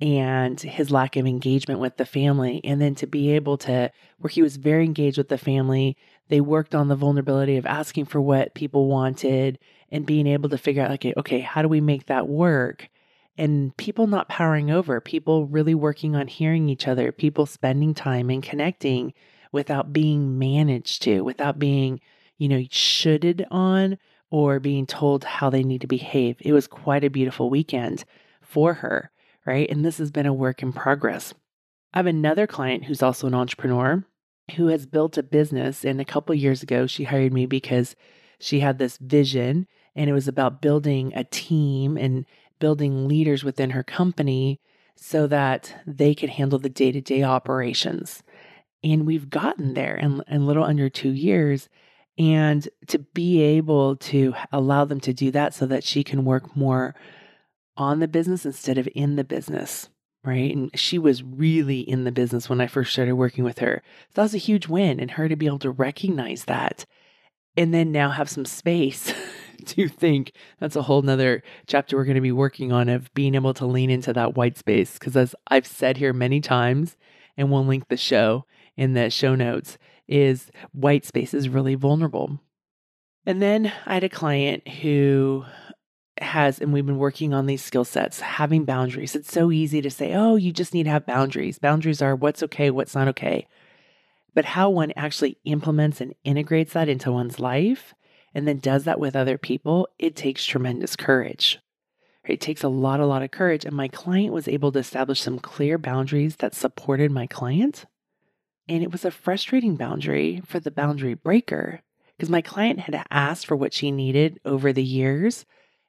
and 0.00 0.60
his 0.60 0.90
lack 0.90 1.16
of 1.16 1.26
engagement 1.26 1.80
with 1.80 1.96
the 1.96 2.04
family, 2.04 2.60
and 2.64 2.80
then 2.80 2.94
to 2.96 3.06
be 3.06 3.32
able 3.32 3.56
to, 3.58 3.90
where 4.18 4.28
he 4.28 4.42
was 4.42 4.56
very 4.56 4.84
engaged 4.84 5.18
with 5.18 5.28
the 5.28 5.38
family, 5.38 5.96
they 6.28 6.40
worked 6.40 6.74
on 6.74 6.88
the 6.88 6.96
vulnerability 6.96 7.56
of 7.56 7.66
asking 7.66 8.04
for 8.04 8.20
what 8.20 8.54
people 8.54 8.88
wanted 8.88 9.58
and 9.90 10.04
being 10.04 10.26
able 10.26 10.48
to 10.50 10.58
figure 10.58 10.82
out, 10.82 10.90
okay, 10.90 11.14
okay, 11.16 11.40
how 11.40 11.62
do 11.62 11.68
we 11.68 11.80
make 11.80 12.06
that 12.06 12.28
work? 12.28 12.88
and 13.38 13.76
people 13.76 14.06
not 14.06 14.28
powering 14.28 14.70
over, 14.70 15.00
people 15.00 15.46
really 15.46 15.74
working 15.74 16.16
on 16.16 16.26
hearing 16.26 16.68
each 16.68 16.88
other, 16.88 17.12
people 17.12 17.46
spending 17.46 17.94
time 17.94 18.30
and 18.30 18.42
connecting 18.42 19.12
without 19.52 19.92
being 19.92 20.38
managed 20.38 21.02
to, 21.02 21.22
without 21.22 21.58
being, 21.58 22.00
you 22.38 22.48
know, 22.48 22.64
shoulded 22.70 23.46
on 23.50 23.98
or 24.30 24.58
being 24.58 24.86
told 24.86 25.24
how 25.24 25.50
they 25.50 25.62
need 25.62 25.80
to 25.82 25.86
behave. 25.86 26.36
It 26.40 26.52
was 26.52 26.66
quite 26.66 27.04
a 27.04 27.10
beautiful 27.10 27.50
weekend 27.50 28.04
for 28.40 28.74
her, 28.74 29.10
right? 29.46 29.68
And 29.70 29.84
this 29.84 29.98
has 29.98 30.10
been 30.10 30.26
a 30.26 30.34
work 30.34 30.62
in 30.62 30.72
progress. 30.72 31.32
I 31.94 31.98
have 32.00 32.06
another 32.06 32.46
client 32.46 32.84
who's 32.84 33.02
also 33.02 33.26
an 33.26 33.34
entrepreneur 33.34 34.04
who 34.56 34.68
has 34.68 34.86
built 34.86 35.18
a 35.18 35.22
business. 35.22 35.84
And 35.84 36.00
a 36.00 36.04
couple 36.04 36.34
years 36.34 36.62
ago, 36.62 36.86
she 36.86 37.04
hired 37.04 37.32
me 37.32 37.46
because 37.46 37.96
she 38.38 38.60
had 38.60 38.78
this 38.78 38.98
vision 38.98 39.66
and 39.94 40.10
it 40.10 40.12
was 40.12 40.28
about 40.28 40.60
building 40.60 41.12
a 41.14 41.24
team 41.24 41.96
and 41.96 42.26
building 42.58 43.08
leaders 43.08 43.42
within 43.42 43.70
her 43.70 43.82
company 43.82 44.60
so 44.94 45.26
that 45.26 45.74
they 45.86 46.14
could 46.14 46.30
handle 46.30 46.58
the 46.58 46.68
day 46.68 46.92
to 46.92 47.00
day 47.00 47.22
operations. 47.22 48.22
And 48.84 49.06
we've 49.06 49.30
gotten 49.30 49.74
there 49.74 49.96
in, 49.96 50.22
in 50.28 50.42
a 50.42 50.44
little 50.44 50.64
under 50.64 50.88
two 50.88 51.12
years. 51.12 51.68
And 52.18 52.66
to 52.86 52.98
be 52.98 53.42
able 53.42 53.96
to 53.96 54.34
allow 54.50 54.86
them 54.86 55.00
to 55.00 55.12
do 55.12 55.30
that 55.32 55.52
so 55.52 55.66
that 55.66 55.84
she 55.84 56.02
can 56.02 56.24
work 56.24 56.56
more 56.56 56.94
on 57.76 58.00
the 58.00 58.08
business 58.08 58.46
instead 58.46 58.78
of 58.78 58.88
in 58.94 59.16
the 59.16 59.24
business, 59.24 59.88
right? 60.24 60.54
And 60.54 60.70
she 60.78 60.98
was 60.98 61.22
really 61.22 61.80
in 61.80 62.04
the 62.04 62.12
business 62.12 62.48
when 62.48 62.60
I 62.60 62.66
first 62.66 62.92
started 62.92 63.14
working 63.14 63.44
with 63.44 63.58
her. 63.58 63.82
So 64.08 64.12
that 64.14 64.22
was 64.22 64.34
a 64.34 64.38
huge 64.38 64.68
win. 64.68 65.00
And 65.00 65.12
her 65.12 65.28
to 65.28 65.36
be 65.36 65.46
able 65.46 65.58
to 65.60 65.70
recognize 65.70 66.44
that 66.44 66.86
and 67.56 67.72
then 67.72 67.90
now 67.90 68.10
have 68.10 68.28
some 68.28 68.44
space 68.44 69.12
to 69.66 69.88
think 69.88 70.32
that's 70.60 70.76
a 70.76 70.82
whole 70.82 71.02
nother 71.02 71.42
chapter 71.66 71.96
we're 71.96 72.04
going 72.04 72.16
to 72.16 72.20
be 72.20 72.32
working 72.32 72.72
on 72.72 72.88
of 72.88 73.12
being 73.14 73.34
able 73.34 73.54
to 73.54 73.66
lean 73.66 73.90
into 73.90 74.12
that 74.12 74.36
white 74.36 74.58
space. 74.58 74.94
Because 74.94 75.16
as 75.16 75.34
I've 75.48 75.66
said 75.66 75.96
here 75.96 76.12
many 76.12 76.40
times, 76.40 76.96
and 77.36 77.50
we'll 77.50 77.64
link 77.64 77.88
the 77.88 77.96
show 77.96 78.44
in 78.76 78.92
the 78.92 79.10
show 79.10 79.34
notes, 79.34 79.78
is 80.06 80.50
white 80.72 81.04
space 81.04 81.34
is 81.34 81.48
really 81.48 81.74
vulnerable. 81.74 82.38
And 83.24 83.42
then 83.42 83.72
I 83.86 83.94
had 83.94 84.04
a 84.04 84.08
client 84.08 84.68
who 84.68 85.44
has, 86.22 86.60
and 86.60 86.72
we've 86.72 86.86
been 86.86 86.98
working 86.98 87.34
on 87.34 87.46
these 87.46 87.62
skill 87.62 87.84
sets, 87.84 88.20
having 88.20 88.64
boundaries. 88.64 89.14
It's 89.14 89.32
so 89.32 89.50
easy 89.50 89.82
to 89.82 89.90
say, 89.90 90.14
oh, 90.14 90.36
you 90.36 90.52
just 90.52 90.74
need 90.74 90.84
to 90.84 90.90
have 90.90 91.06
boundaries. 91.06 91.58
Boundaries 91.58 92.02
are 92.02 92.16
what's 92.16 92.42
okay, 92.42 92.70
what's 92.70 92.94
not 92.94 93.08
okay. 93.08 93.46
But 94.34 94.44
how 94.44 94.70
one 94.70 94.92
actually 94.96 95.38
implements 95.44 96.00
and 96.00 96.14
integrates 96.24 96.74
that 96.74 96.88
into 96.88 97.12
one's 97.12 97.40
life 97.40 97.94
and 98.36 98.46
then 98.46 98.58
does 98.58 98.84
that 98.84 99.00
with 99.00 99.16
other 99.16 99.38
people, 99.38 99.88
it 99.98 100.14
takes 100.14 100.44
tremendous 100.44 100.94
courage. 100.94 101.58
It 102.22 102.38
takes 102.38 102.62
a 102.62 102.68
lot, 102.68 103.00
a 103.00 103.06
lot 103.06 103.22
of 103.22 103.30
courage. 103.30 103.64
And 103.64 103.74
my 103.74 103.88
client 103.88 104.34
was 104.34 104.46
able 104.46 104.70
to 104.72 104.78
establish 104.78 105.22
some 105.22 105.38
clear 105.38 105.78
boundaries 105.78 106.36
that 106.36 106.54
supported 106.54 107.10
my 107.10 107.26
client. 107.26 107.86
And 108.68 108.82
it 108.82 108.92
was 108.92 109.06
a 109.06 109.10
frustrating 109.10 109.76
boundary 109.76 110.42
for 110.44 110.60
the 110.60 110.70
boundary 110.70 111.14
breaker 111.14 111.80
because 112.14 112.28
my 112.28 112.42
client 112.42 112.80
had 112.80 113.06
asked 113.10 113.46
for 113.46 113.56
what 113.56 113.72
she 113.72 113.90
needed 113.90 114.38
over 114.44 114.70
the 114.70 114.84
years 114.84 115.46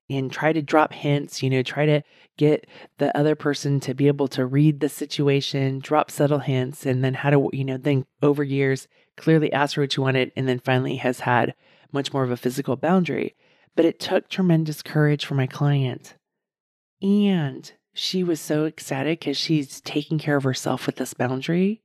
and 0.10 0.32
try 0.32 0.54
to 0.54 0.62
drop 0.62 0.94
hints, 0.94 1.44
you 1.44 1.50
know, 1.50 1.62
try 1.62 1.86
to 1.86 2.02
get 2.38 2.68
the 2.98 3.16
other 3.18 3.36
person 3.36 3.80
to 3.82 3.94
be 3.94 4.08
able 4.08 4.28
to 4.30 4.46
read 4.46 4.80
the 4.80 4.90
situation, 4.90 5.80
drop 5.80 6.10
subtle 6.10 6.40
hints, 6.40 6.86
and 6.86 7.04
then 7.04 7.14
how 7.14 7.30
to, 7.30 7.50
you 7.52 7.66
know, 7.66 7.78
then 7.78 8.06
over 8.22 8.44
years 8.44 8.88
clearly 9.18 9.52
ask 9.52 9.76
for 9.76 9.82
what 9.82 9.98
you 9.98 10.04
wanted, 10.04 10.32
and 10.36 10.48
then 10.48 10.60
finally 10.60 10.98
has 10.98 11.22
had 11.22 11.54
much 11.92 12.14
more 12.14 12.24
of 12.24 12.32
a 12.32 12.38
physical 12.38 12.76
boundary. 12.76 13.36
But 13.76 13.86
it 13.86 14.00
took 14.00 14.30
tremendous 14.30 14.82
courage 14.82 15.26
for 15.26 15.36
my 15.36 15.48
client. 15.48 16.16
And 17.02 17.72
she 17.94 18.24
was 18.24 18.40
so 18.40 18.66
ecstatic 18.66 19.20
because 19.20 19.38
she's 19.38 19.82
taking 19.82 20.20
care 20.20 20.38
of 20.38 20.44
herself 20.44 20.86
with 20.86 20.96
this 20.96 21.14
boundary. 21.14 21.82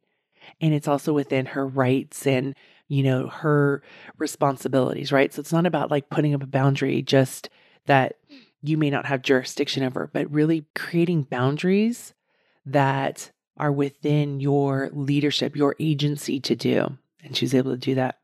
And 0.61 0.75
it's 0.75 0.89
also 0.89 1.13
within 1.13 1.47
her 1.47 1.67
rights 1.67 2.27
and, 2.27 2.55
you 2.89 3.03
know, 3.03 3.29
her 3.29 3.83
responsibilities, 4.19 5.13
right? 5.13 5.33
So 5.33 5.41
it's 5.41 5.53
not 5.53 5.67
about 5.67 5.91
like 5.91 6.11
putting 6.11 6.35
up 6.35 6.43
a 6.43 6.47
boundary 6.47 7.03
just 7.03 7.49
that 7.87 8.17
you 8.63 8.77
may 8.77 8.91
not 8.91 9.07
have 9.07 9.23
jurisdiction 9.23 9.83
over, 9.83 10.09
but 10.13 10.31
really 10.31 10.67
creating 10.75 11.25
boundaries 11.25 12.15
that 12.65 13.31
are 13.57 13.73
within 13.73 14.41
your 14.41 14.91
leadership, 14.93 15.57
your 15.57 15.75
agency 15.81 16.41
to 16.41 16.55
do. 16.55 16.97
And 17.23 17.37
she 17.37 17.45
was 17.45 17.55
able 17.55 17.73
to 17.73 17.79
do 17.79 17.95
that. 17.97 18.19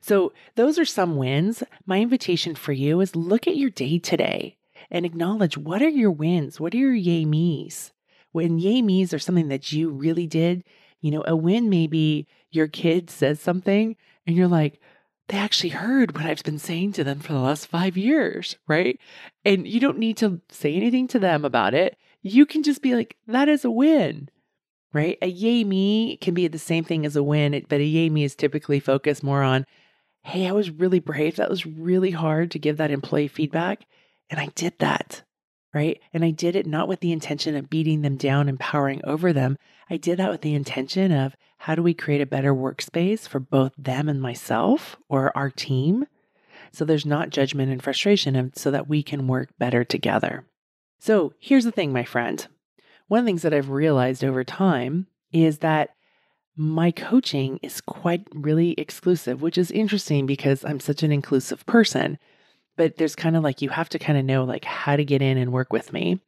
So, 0.00 0.32
those 0.54 0.78
are 0.78 0.84
some 0.84 1.16
wins. 1.16 1.62
My 1.84 2.00
invitation 2.00 2.54
for 2.54 2.72
you 2.72 3.00
is 3.00 3.16
look 3.16 3.46
at 3.46 3.56
your 3.56 3.70
day 3.70 3.98
today 3.98 4.56
and 4.90 5.04
acknowledge 5.04 5.58
what 5.58 5.82
are 5.82 5.88
your 5.88 6.10
wins? 6.10 6.60
What 6.60 6.72
are 6.72 6.78
your 6.78 6.94
yay 6.94 7.24
me's? 7.24 7.92
When 8.32 8.58
yay 8.58 8.80
me's 8.80 9.12
are 9.12 9.18
something 9.18 9.48
that 9.48 9.72
you 9.72 9.90
really 9.90 10.26
did, 10.26 10.64
you 11.00 11.10
know, 11.10 11.24
a 11.26 11.36
win 11.36 11.68
may 11.68 11.86
be 11.86 12.26
your 12.50 12.68
kid 12.68 13.10
says 13.10 13.40
something 13.40 13.96
and 14.26 14.36
you're 14.36 14.48
like, 14.48 14.80
they 15.28 15.36
actually 15.36 15.70
heard 15.70 16.14
what 16.14 16.26
I've 16.26 16.42
been 16.42 16.58
saying 16.58 16.92
to 16.92 17.04
them 17.04 17.20
for 17.20 17.32
the 17.34 17.38
last 17.38 17.66
five 17.66 17.96
years, 17.96 18.56
right? 18.66 18.98
And 19.44 19.68
you 19.68 19.78
don't 19.78 19.98
need 19.98 20.16
to 20.18 20.40
say 20.48 20.74
anything 20.74 21.06
to 21.08 21.18
them 21.18 21.44
about 21.44 21.74
it. 21.74 21.96
You 22.22 22.46
can 22.46 22.62
just 22.62 22.82
be 22.82 22.94
like, 22.94 23.16
that 23.26 23.48
is 23.48 23.64
a 23.64 23.70
win, 23.70 24.30
right? 24.92 25.18
A 25.20 25.26
yay 25.26 25.64
me 25.64 26.16
can 26.16 26.34
be 26.34 26.48
the 26.48 26.58
same 26.58 26.84
thing 26.84 27.04
as 27.04 27.14
a 27.14 27.22
win, 27.22 27.64
but 27.68 27.80
a 27.80 27.84
yay 27.84 28.08
me 28.08 28.24
is 28.24 28.34
typically 28.34 28.80
focused 28.80 29.22
more 29.22 29.42
on, 29.42 29.66
hey, 30.22 30.48
I 30.48 30.52
was 30.52 30.70
really 30.70 31.00
brave. 31.00 31.36
That 31.36 31.50
was 31.50 31.66
really 31.66 32.10
hard 32.10 32.50
to 32.52 32.58
give 32.58 32.78
that 32.78 32.90
employee 32.90 33.28
feedback. 33.28 33.84
And 34.30 34.40
I 34.40 34.46
did 34.54 34.78
that, 34.78 35.22
right? 35.74 36.00
And 36.12 36.24
I 36.24 36.30
did 36.30 36.56
it 36.56 36.66
not 36.66 36.88
with 36.88 37.00
the 37.00 37.12
intention 37.12 37.56
of 37.56 37.70
beating 37.70 38.02
them 38.02 38.16
down 38.16 38.48
and 38.48 38.58
powering 38.58 39.00
over 39.04 39.32
them. 39.32 39.58
I 39.90 39.96
did 39.96 40.18
that 40.18 40.30
with 40.30 40.40
the 40.42 40.54
intention 40.54 41.12
of 41.12 41.36
how 41.58 41.74
do 41.74 41.82
we 41.82 41.94
create 41.94 42.20
a 42.20 42.26
better 42.26 42.54
workspace 42.54 43.28
for 43.28 43.40
both 43.40 43.72
them 43.76 44.08
and 44.08 44.20
myself 44.20 44.96
or 45.08 45.36
our 45.36 45.50
team? 45.50 46.06
So 46.72 46.84
there's 46.84 47.06
not 47.06 47.30
judgment 47.30 47.72
and 47.72 47.82
frustration, 47.82 48.36
and 48.36 48.56
so 48.56 48.70
that 48.70 48.88
we 48.88 49.02
can 49.02 49.26
work 49.26 49.50
better 49.58 49.84
together. 49.84 50.44
So 51.00 51.32
here's 51.38 51.64
the 51.64 51.72
thing, 51.72 51.92
my 51.92 52.04
friend. 52.04 52.46
One 53.06 53.20
of 53.20 53.24
the 53.24 53.28
things 53.28 53.42
that 53.42 53.54
I've 53.54 53.70
realized 53.70 54.22
over 54.22 54.44
time 54.44 55.06
is 55.32 55.58
that 55.58 55.90
my 56.56 56.90
coaching 56.90 57.58
is 57.62 57.80
quite 57.80 58.26
really 58.34 58.72
exclusive, 58.72 59.40
which 59.40 59.56
is 59.56 59.70
interesting 59.70 60.26
because 60.26 60.64
I'm 60.64 60.80
such 60.80 61.02
an 61.02 61.12
inclusive 61.12 61.64
person 61.66 62.18
but 62.78 62.96
there's 62.96 63.16
kind 63.16 63.36
of 63.36 63.42
like 63.42 63.60
you 63.60 63.68
have 63.68 63.88
to 63.90 63.98
kind 63.98 64.16
of 64.18 64.24
know 64.24 64.44
like 64.44 64.64
how 64.64 64.94
to 64.96 65.04
get 65.04 65.20
in 65.20 65.36
and 65.36 65.52
work 65.52 65.72
with 65.72 65.92
me. 65.92 66.20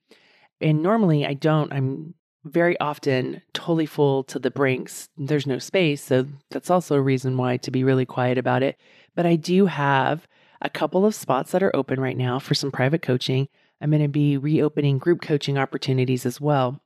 And 0.61 0.83
normally 0.83 1.25
I 1.25 1.33
don't. 1.33 1.73
I'm 1.73 2.13
very 2.45 2.79
often 2.81 3.41
totally 3.55 3.87
full 3.87 4.25
to 4.25 4.39
the 4.39 4.51
brinks. 4.51 5.09
There's 5.17 5.47
no 5.47 5.59
space, 5.59 6.03
so 6.03 6.27
that's 6.51 6.69
also 6.69 6.97
a 6.97 7.01
reason 7.01 7.37
why 7.37 7.57
to 7.59 7.71
be 7.71 7.85
really 7.85 8.05
quiet 8.05 8.37
about 8.37 8.63
it. 8.63 8.77
But 9.15 9.27
I 9.27 9.37
do 9.37 9.67
have 9.67 10.27
a 10.61 10.69
couple 10.69 11.07
of 11.07 11.15
spots 11.15 11.53
that 11.53 11.63
are 11.63 11.75
open 11.75 12.01
right 12.01 12.17
now 12.17 12.39
for 12.41 12.55
some 12.55 12.73
private 12.73 13.01
coaching. 13.01 13.49
I'm 13.81 13.91
going 13.91 14.03
to 14.03 14.09
be 14.09 14.37
reopening 14.37 14.99
group 14.99 15.23
coaching 15.23 15.57
opportunities 15.57 16.27
as 16.27 16.41
well. 16.41 16.81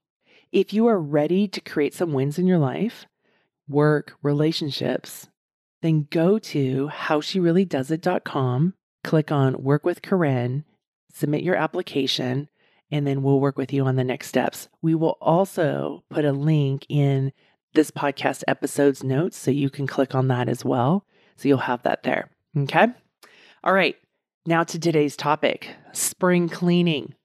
If 0.52 0.72
you 0.72 0.86
are 0.88 1.00
ready 1.00 1.48
to 1.48 1.60
create 1.60 1.94
some 1.94 2.12
wins 2.12 2.38
in 2.38 2.46
your 2.46 2.58
life, 2.58 3.06
work, 3.66 4.14
relationships, 4.22 5.28
then 5.80 6.06
go 6.10 6.38
to 6.38 6.90
howshereallydoesit.com 6.92 8.74
click 9.04 9.30
on 9.30 9.62
Work 9.62 9.84
with 9.84 10.02
Koren, 10.02 10.64
submit 11.12 11.44
your 11.44 11.54
application, 11.54 12.48
and 12.90 13.06
then 13.06 13.22
we'll 13.22 13.38
work 13.38 13.56
with 13.56 13.72
you 13.72 13.84
on 13.86 13.94
the 13.96 14.04
next 14.04 14.26
steps. 14.28 14.68
We 14.82 14.94
will 14.94 15.16
also 15.20 16.02
put 16.10 16.24
a 16.24 16.32
link 16.32 16.86
in 16.88 17.32
this 17.74 17.90
podcast 17.90 18.42
episode's 18.48 19.04
notes 19.04 19.36
so 19.36 19.50
you 19.50 19.70
can 19.70 19.86
click 19.86 20.14
on 20.14 20.28
that 20.28 20.48
as 20.48 20.64
well. 20.64 21.04
So 21.36 21.48
you'll 21.48 21.58
have 21.58 21.82
that 21.82 22.02
there. 22.02 22.30
Okay. 22.56 22.86
All 23.62 23.74
right. 23.74 23.96
Now 24.46 24.62
to 24.64 24.78
today's 24.78 25.16
topic 25.16 25.74
spring 25.92 26.48
cleaning. 26.48 27.14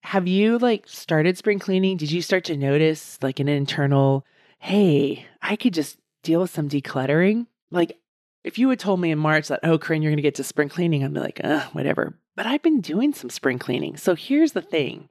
Have 0.00 0.28
you 0.28 0.58
like 0.58 0.86
started 0.86 1.36
spring 1.36 1.58
cleaning? 1.58 1.96
Did 1.96 2.12
you 2.12 2.22
start 2.22 2.44
to 2.44 2.56
notice 2.56 3.18
like 3.22 3.40
an 3.40 3.48
internal, 3.48 4.24
hey, 4.60 5.26
I 5.42 5.56
could 5.56 5.74
just 5.74 5.98
deal 6.26 6.40
with 6.40 6.50
some 6.50 6.68
decluttering. 6.68 7.46
Like, 7.70 7.98
if 8.44 8.58
you 8.58 8.68
had 8.68 8.78
told 8.78 9.00
me 9.00 9.10
in 9.10 9.18
March 9.18 9.48
that, 9.48 9.60
oh, 9.62 9.78
Koren, 9.78 10.02
you're 10.02 10.10
going 10.10 10.18
to 10.18 10.22
get 10.22 10.34
to 10.36 10.44
spring 10.44 10.68
cleaning, 10.68 11.04
I'd 11.04 11.14
be 11.14 11.20
like, 11.20 11.40
uh, 11.42 11.64
whatever. 11.72 12.18
But 12.36 12.46
I've 12.46 12.62
been 12.62 12.80
doing 12.80 13.14
some 13.14 13.30
spring 13.30 13.58
cleaning. 13.58 13.96
So 13.96 14.14
here's 14.14 14.52
the 14.52 14.62
thing 14.62 15.08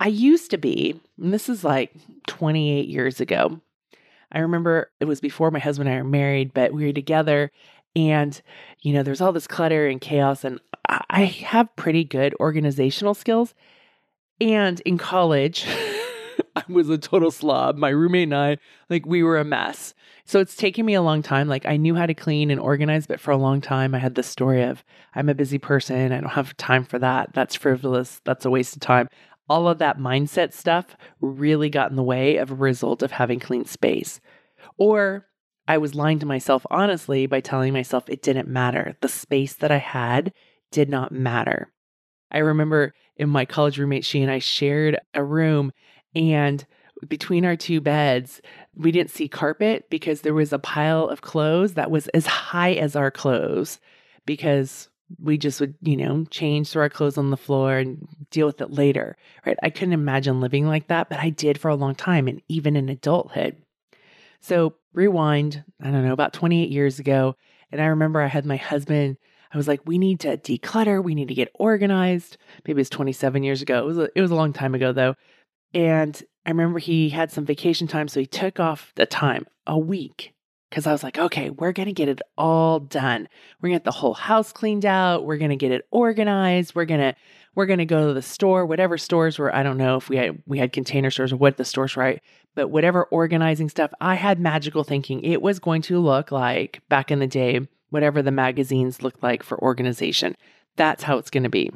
I 0.00 0.08
used 0.08 0.50
to 0.52 0.58
be, 0.58 1.00
and 1.20 1.32
this 1.32 1.48
is 1.48 1.64
like 1.64 1.92
28 2.26 2.88
years 2.88 3.20
ago. 3.20 3.60
I 4.30 4.40
remember 4.40 4.90
it 5.00 5.06
was 5.06 5.20
before 5.20 5.50
my 5.50 5.58
husband 5.58 5.88
and 5.88 5.98
I 5.98 6.02
were 6.02 6.08
married, 6.08 6.52
but 6.54 6.72
we 6.72 6.86
were 6.86 6.92
together 6.92 7.50
and, 7.96 8.40
you 8.82 8.92
know, 8.92 9.02
there's 9.02 9.20
all 9.20 9.32
this 9.32 9.46
clutter 9.46 9.86
and 9.86 10.00
chaos. 10.00 10.44
And 10.44 10.60
I 10.88 11.24
have 11.24 11.74
pretty 11.76 12.04
good 12.04 12.34
organizational 12.38 13.14
skills. 13.14 13.54
And 14.40 14.80
in 14.80 14.98
college, 14.98 15.64
I 16.58 16.64
was 16.72 16.88
a 16.88 16.98
total 16.98 17.30
slob. 17.30 17.76
My 17.76 17.90
roommate 17.90 18.24
and 18.24 18.34
I, 18.34 18.58
like, 18.90 19.06
we 19.06 19.22
were 19.22 19.38
a 19.38 19.44
mess. 19.44 19.94
So 20.24 20.40
it's 20.40 20.56
taken 20.56 20.84
me 20.84 20.94
a 20.94 21.02
long 21.02 21.22
time. 21.22 21.48
Like, 21.48 21.66
I 21.66 21.76
knew 21.76 21.94
how 21.94 22.06
to 22.06 22.14
clean 22.14 22.50
and 22.50 22.60
organize, 22.60 23.06
but 23.06 23.20
for 23.20 23.30
a 23.30 23.36
long 23.36 23.60
time, 23.60 23.94
I 23.94 23.98
had 23.98 24.14
this 24.14 24.26
story 24.26 24.62
of 24.62 24.84
I'm 25.14 25.28
a 25.28 25.34
busy 25.34 25.58
person. 25.58 26.12
I 26.12 26.20
don't 26.20 26.30
have 26.30 26.56
time 26.56 26.84
for 26.84 26.98
that. 26.98 27.32
That's 27.32 27.54
frivolous. 27.54 28.20
That's 28.24 28.44
a 28.44 28.50
waste 28.50 28.76
of 28.76 28.80
time. 28.80 29.08
All 29.48 29.68
of 29.68 29.78
that 29.78 29.98
mindset 29.98 30.52
stuff 30.52 30.96
really 31.20 31.70
got 31.70 31.90
in 31.90 31.96
the 31.96 32.02
way 32.02 32.36
of 32.36 32.50
a 32.50 32.54
result 32.54 33.02
of 33.02 33.12
having 33.12 33.40
clean 33.40 33.64
space. 33.64 34.20
Or 34.76 35.26
I 35.66 35.78
was 35.78 35.94
lying 35.94 36.18
to 36.18 36.26
myself 36.26 36.66
honestly 36.70 37.26
by 37.26 37.40
telling 37.40 37.72
myself 37.72 38.08
it 38.08 38.22
didn't 38.22 38.48
matter. 38.48 38.96
The 39.00 39.08
space 39.08 39.54
that 39.54 39.70
I 39.70 39.78
had 39.78 40.32
did 40.70 40.90
not 40.90 41.12
matter. 41.12 41.72
I 42.30 42.38
remember 42.38 42.92
in 43.16 43.30
my 43.30 43.44
college 43.44 43.78
roommate, 43.78 44.04
she 44.04 44.22
and 44.22 44.30
I 44.30 44.38
shared 44.38 44.98
a 45.14 45.24
room 45.24 45.72
and 46.14 46.64
between 47.06 47.44
our 47.44 47.56
two 47.56 47.80
beds, 47.80 48.40
we 48.74 48.90
didn't 48.90 49.10
see 49.10 49.28
carpet 49.28 49.88
because 49.90 50.22
there 50.22 50.34
was 50.34 50.52
a 50.52 50.58
pile 50.58 51.08
of 51.08 51.20
clothes 51.20 51.74
that 51.74 51.90
was 51.90 52.08
as 52.08 52.26
high 52.26 52.72
as 52.72 52.96
our 52.96 53.10
clothes 53.10 53.78
because 54.26 54.88
we 55.22 55.38
just 55.38 55.60
would, 55.60 55.74
you 55.80 55.96
know, 55.96 56.24
change 56.30 56.70
throw 56.70 56.82
our 56.82 56.88
clothes 56.88 57.16
on 57.16 57.30
the 57.30 57.36
floor 57.36 57.78
and 57.78 58.06
deal 58.30 58.46
with 58.46 58.60
it 58.60 58.70
later. 58.70 59.16
Right. 59.46 59.56
I 59.62 59.70
couldn't 59.70 59.94
imagine 59.94 60.40
living 60.40 60.66
like 60.66 60.88
that, 60.88 61.08
but 61.08 61.18
I 61.18 61.30
did 61.30 61.58
for 61.58 61.68
a 61.68 61.76
long 61.76 61.94
time 61.94 62.28
and 62.28 62.42
even 62.48 62.76
in 62.76 62.88
adulthood. 62.88 63.56
So 64.40 64.74
rewind, 64.92 65.64
I 65.80 65.90
don't 65.90 66.04
know, 66.04 66.12
about 66.12 66.32
28 66.32 66.70
years 66.70 66.98
ago. 66.98 67.36
And 67.72 67.80
I 67.80 67.86
remember 67.86 68.20
I 68.20 68.26
had 68.26 68.44
my 68.44 68.56
husband, 68.56 69.16
I 69.52 69.56
was 69.56 69.68
like, 69.68 69.80
we 69.86 69.98
need 69.98 70.20
to 70.20 70.36
declutter, 70.36 71.02
we 71.02 71.14
need 71.14 71.28
to 71.28 71.34
get 71.34 71.50
organized. 71.54 72.36
Maybe 72.64 72.78
it 72.78 72.82
was 72.82 72.90
27 72.90 73.42
years 73.42 73.62
ago. 73.62 73.78
It 73.78 73.86
was 73.86 73.98
a, 73.98 74.08
it 74.14 74.20
was 74.20 74.30
a 74.30 74.36
long 74.36 74.52
time 74.52 74.74
ago 74.74 74.92
though. 74.92 75.14
And 75.74 76.20
I 76.46 76.50
remember 76.50 76.78
he 76.78 77.10
had 77.10 77.30
some 77.30 77.44
vacation 77.44 77.86
time, 77.86 78.08
so 78.08 78.20
he 78.20 78.26
took 78.26 78.58
off 78.58 78.92
the 78.96 79.06
time, 79.06 79.46
a 79.66 79.78
week. 79.78 80.32
because 80.70 80.86
I 80.86 80.92
was 80.92 81.02
like, 81.02 81.18
okay, 81.18 81.50
we're 81.50 81.72
going 81.72 81.86
to 81.86 81.92
get 81.92 82.08
it 82.08 82.20
all 82.36 82.80
done. 82.80 83.28
We're 83.60 83.68
going 83.68 83.78
to 83.78 83.80
get 83.80 83.84
the 83.84 83.90
whole 83.92 84.14
house 84.14 84.52
cleaned 84.52 84.84
out. 84.84 85.24
We're 85.24 85.38
going 85.38 85.50
to 85.50 85.56
get 85.56 85.72
it 85.72 85.86
organized. 85.90 86.74
We're 86.74 86.84
going 86.84 87.00
to 87.00 87.14
we're 87.54 87.66
going 87.66 87.80
to 87.80 87.86
go 87.86 88.08
to 88.08 88.14
the 88.14 88.22
store, 88.22 88.64
whatever 88.66 88.96
stores 88.96 89.36
were, 89.36 89.52
I 89.52 89.64
don't 89.64 89.78
know 89.78 89.96
if 89.96 90.08
we 90.08 90.16
had 90.16 90.40
we 90.46 90.58
had 90.58 90.72
container 90.72 91.10
stores 91.10 91.32
or 91.32 91.36
what 91.38 91.56
the 91.56 91.64
stores 91.64 91.96
right, 91.96 92.22
but 92.54 92.68
whatever 92.68 93.04
organizing 93.04 93.68
stuff, 93.68 93.90
I 94.00 94.14
had 94.14 94.38
magical 94.38 94.84
thinking 94.84 95.24
it 95.24 95.42
was 95.42 95.58
going 95.58 95.82
to 95.82 95.98
look 95.98 96.30
like 96.30 96.82
back 96.88 97.10
in 97.10 97.18
the 97.18 97.26
day, 97.26 97.66
whatever 97.90 98.22
the 98.22 98.30
magazines 98.30 99.02
looked 99.02 99.24
like 99.24 99.42
for 99.42 99.60
organization. 99.60 100.36
That's 100.76 101.02
how 101.02 101.18
it's 101.18 101.30
going 101.30 101.42
to 101.42 101.48
be. 101.48 101.72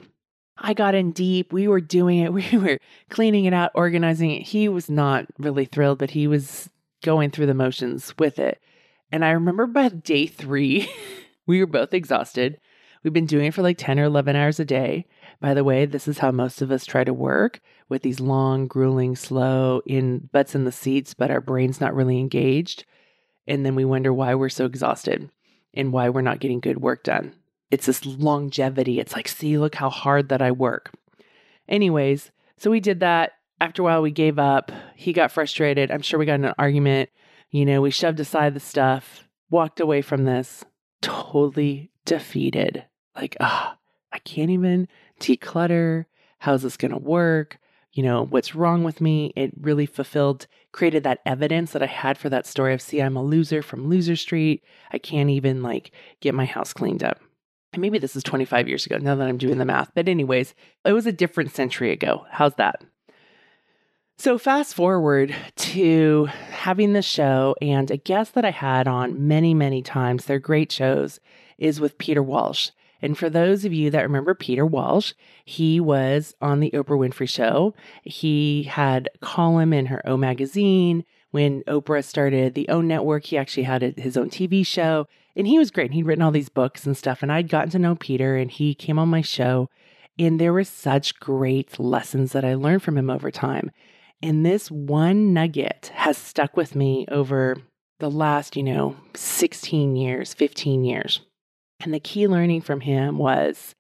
I 0.63 0.75
got 0.75 0.95
in 0.95 1.11
deep. 1.11 1.53
We 1.53 1.67
were 1.69 1.81
doing 1.81 2.21
it. 2.21 2.33
We 2.33 2.57
were 2.57 2.79
cleaning 3.11 3.45
it 3.45 3.53
out, 3.53 3.73
organizing 3.75 4.31
it. 4.31 4.43
He 4.43 4.69
was 4.69 4.89
not 4.89 5.27
really 5.39 5.65
thrilled, 5.65 5.99
but 5.99 6.11
he 6.11 6.27
was 6.27 6.71
going 7.03 7.31
through 7.31 7.47
the 7.47 7.55
motions 7.55 8.15
with 8.19 8.39
it. 8.39 8.61
And 9.11 9.25
I 9.25 9.33
remember 9.33 9.67
by 9.67 9.89
day 9.89 10.27
three, 10.27 10.89
we 11.47 11.59
were 11.61 11.67
both 11.67 11.93
exhausted. 11.93 12.59
We've 13.03 13.13
been 13.13 13.27
doing 13.27 13.47
it 13.47 13.55
for 13.55 13.63
like 13.63 13.79
10 13.79 13.99
or 13.99 14.05
11 14.05 14.37
hours 14.37 14.61
a 14.61 14.65
day. 14.65 15.07
By 15.41 15.55
the 15.55 15.65
way, 15.65 15.85
this 15.85 16.07
is 16.07 16.19
how 16.19 16.31
most 16.31 16.63
of 16.63 16.71
us 16.71 16.87
try 16.87 17.03
to 17.03 17.13
work 17.13 17.61
with 17.89 18.03
these 18.03 18.21
long, 18.21 18.69
grueling, 18.69 19.17
slow 19.17 19.83
in 19.85 20.31
butts 20.33 20.55
in 20.55 20.65
the 20.65 20.73
seats, 20.73 21.13
but 21.13 21.31
our 21.31 21.41
brain's 21.41 21.81
not 21.81 21.95
really 21.95 22.21
engaged. 22.21 22.85
And 23.49 23.67
then 23.67 23.75
we 23.75 23.85
wonder 23.85 24.13
why 24.13 24.37
we're 24.37 24.49
so 24.49 24.67
exhausted 24.67 25.29
and 25.75 25.93
why 25.93 26.09
we're 26.09 26.21
not 26.21 26.39
getting 26.39 26.61
good 26.61 26.81
work 26.81 27.03
done. 27.03 27.35
It's 27.73 27.87
this 27.87 28.05
longevity. 28.05 29.01
It's 29.01 29.15
like, 29.15 29.27
see, 29.27 29.57
look 29.57 29.75
how 29.75 29.89
hard 29.89 30.29
that 30.29 30.43
I 30.43 30.53
work. 30.53 30.93
Anyways, 31.67 32.31
so 32.59 32.71
we 32.71 32.81
did 32.81 33.01
that. 33.01 33.33
After 33.63 33.81
a 33.81 33.85
while, 33.87 34.03
we 34.03 34.11
gave 34.11 34.39
up. 34.39 34.71
He 34.95 35.15
got 35.15 35.33
frustrated. 35.33 35.91
I'm 35.91 36.03
sure 36.03 36.19
we 36.19 36.27
got 36.27 36.41
an 36.41 36.53
argument. 36.59 37.09
You 37.51 37.65
know, 37.65 37.81
we 37.81 37.91
shoved 37.91 38.21
aside 38.21 38.53
the 38.53 38.61
stuff, 38.61 39.27
walked 39.49 39.81
away 39.81 40.03
from 40.03 40.25
this, 40.25 40.67
totally 41.01 41.91
defeated. 42.05 42.85
Like, 43.17 43.39
ah, 43.41 43.79
I 44.13 44.19
can't 44.19 44.51
even 44.51 44.87
declutter. 45.19 46.05
How's 46.41 46.63
this 46.63 46.77
going 46.77 46.93
to 46.93 46.99
work? 46.99 47.59
You 47.93 48.03
know, 48.03 48.27
what's 48.27 48.55
wrong 48.55 48.85
with 48.85 49.01
me? 49.01 49.33
It 49.35 49.53
really 49.59 49.87
fulfilled, 49.87 50.47
created 50.73 51.05
that 51.05 51.21
evidence 51.25 51.73
that 51.73 51.83
I 51.83 51.87
had 51.87 52.19
for 52.19 52.29
that 52.29 52.47
story 52.47 52.75
of, 52.75 52.83
see, 52.83 53.01
I'm 53.01 53.17
a 53.17 53.25
loser 53.25 53.63
from 53.63 53.89
Loser 53.89 54.17
Street. 54.17 54.63
I 54.93 54.99
can't 54.99 55.31
even 55.31 55.63
like 55.63 55.91
get 56.21 56.35
my 56.35 56.45
house 56.45 56.75
cleaned 56.75 57.03
up. 57.03 57.19
Maybe 57.77 57.99
this 57.99 58.17
is 58.17 58.23
25 58.23 58.69
years 58.69 58.85
ago 58.85 58.99
now 58.99 59.15
that 59.15 59.27
I'm 59.27 59.39
doing 59.39 59.59
the 59.59 59.65
math. 59.65 59.93
But, 59.95 60.09
anyways, 60.09 60.55
it 60.85 60.93
was 60.93 61.07
a 61.07 61.13
different 61.13 61.53
century 61.53 61.91
ago. 61.91 62.27
How's 62.31 62.55
that? 62.57 62.85
So, 64.19 64.39
fast 64.39 64.75
forward 64.75 65.35
to 65.57 66.27
having 66.51 66.93
the 66.93 67.03
show, 67.03 67.57
and 67.63 67.91
a 67.91 67.97
guest 67.97 68.35
that 68.35 68.45
I 68.45 68.51
had 68.51 68.87
on 68.87 69.27
many, 69.27 69.55
many 69.55 69.83
times, 69.83 70.27
they're 70.27 70.39
great 70.39 70.71
shows, 70.71 71.19
is 71.59 71.81
with 71.81 71.99
Peter 71.99 72.23
Walsh. 72.23 72.71
And 73.01 73.19
for 73.19 73.29
those 73.29 73.65
of 73.65 73.73
you 73.73 73.91
that 73.91 74.03
remember 74.03 74.35
Peter 74.35 74.65
Walsh, 74.65 75.13
he 75.45 75.81
was 75.81 76.35
on 76.41 76.61
the 76.61 76.71
Oprah 76.71 76.99
Winfrey 76.99 77.29
Show. 77.29 77.75
He 78.05 78.63
had 78.63 79.09
a 79.15 79.19
column 79.19 79.73
in 79.73 79.87
her 79.87 80.07
O 80.07 80.17
magazine. 80.17 81.05
When 81.33 81.63
Oprah 81.63 82.05
started 82.05 82.55
the 82.55 82.69
O 82.69 82.81
Network, 82.81 83.25
he 83.25 83.39
actually 83.39 83.65
had 83.65 83.83
his 83.99 84.17
own 84.17 84.31
TV 84.31 84.65
show. 84.65 85.09
And 85.35 85.47
he 85.47 85.59
was 85.59 85.71
great. 85.71 85.93
He'd 85.93 86.07
written 86.07 86.23
all 86.23 86.31
these 86.31 86.49
books 86.49 86.87
and 86.87 86.97
stuff. 86.97 87.23
And 87.23 87.33
I'd 87.33 87.49
gotten 87.49 87.71
to 87.71 87.79
know 87.79 87.95
Peter, 87.95 88.37
and 88.37 88.51
he 88.51 88.75
came 88.75 88.99
on 88.99 89.09
my 89.09 89.23
show. 89.23 89.69
And 90.19 90.39
there 90.39 90.53
were 90.53 90.65
such 90.65 91.19
great 91.21 91.79
lessons 91.79 92.33
that 92.33 92.45
I 92.45 92.55
learned 92.55 92.83
from 92.83 92.99
him 92.99 93.09
over 93.09 93.31
time. 93.31 93.71
And 94.23 94.45
this 94.45 94.71
one 94.71 95.33
nugget 95.33 95.91
has 95.95 96.17
stuck 96.17 96.57
with 96.57 96.77
me 96.77 97.07
over 97.11 97.57
the 97.99 98.11
last, 98.11 98.57
you 98.57 98.63
know, 98.63 98.97
16 99.15 99.97
years, 99.97 100.35
15 100.35 100.85
years. 100.85 101.21
And 101.81 101.93
the 101.93 102.01
key 102.01 102.29
learning 102.29 102.61
from 102.61 102.81
him 102.81 103.19
was 103.19 103.75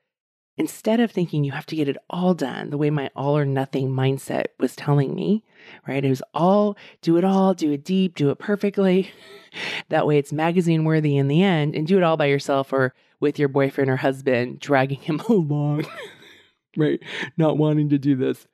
instead 0.56 1.00
of 1.00 1.10
thinking 1.10 1.44
you 1.44 1.52
have 1.52 1.66
to 1.66 1.76
get 1.76 1.88
it 1.88 1.96
all 2.10 2.34
done 2.34 2.70
the 2.70 2.76
way 2.76 2.90
my 2.90 3.10
all 3.16 3.36
or 3.36 3.44
nothing 3.44 3.90
mindset 3.90 4.46
was 4.58 4.76
telling 4.76 5.14
me, 5.14 5.44
right? 5.86 6.04
It 6.04 6.10
was 6.10 6.22
all 6.34 6.76
do 7.00 7.16
it 7.16 7.24
all, 7.24 7.54
do 7.54 7.72
it 7.72 7.84
deep, 7.84 8.14
do 8.14 8.30
it 8.30 8.38
perfectly. 8.38 9.10
that 9.88 10.06
way 10.06 10.18
it's 10.18 10.32
magazine 10.32 10.84
worthy 10.84 11.16
in 11.16 11.28
the 11.28 11.42
end 11.42 11.74
and 11.74 11.86
do 11.86 11.96
it 11.96 12.02
all 12.02 12.16
by 12.16 12.26
yourself 12.26 12.72
or 12.72 12.94
with 13.20 13.38
your 13.38 13.48
boyfriend 13.48 13.90
or 13.90 13.96
husband 13.96 14.60
dragging 14.60 15.00
him 15.00 15.20
along, 15.28 15.86
right? 16.76 17.00
Not 17.36 17.56
wanting 17.56 17.88
to 17.90 17.98
do 17.98 18.16
this. 18.16 18.46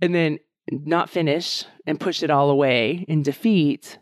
And 0.00 0.14
then 0.14 0.38
not 0.70 1.10
finish 1.10 1.64
and 1.86 2.00
push 2.00 2.22
it 2.22 2.30
all 2.30 2.50
away 2.50 3.04
in 3.08 3.22
defeat. 3.22 3.98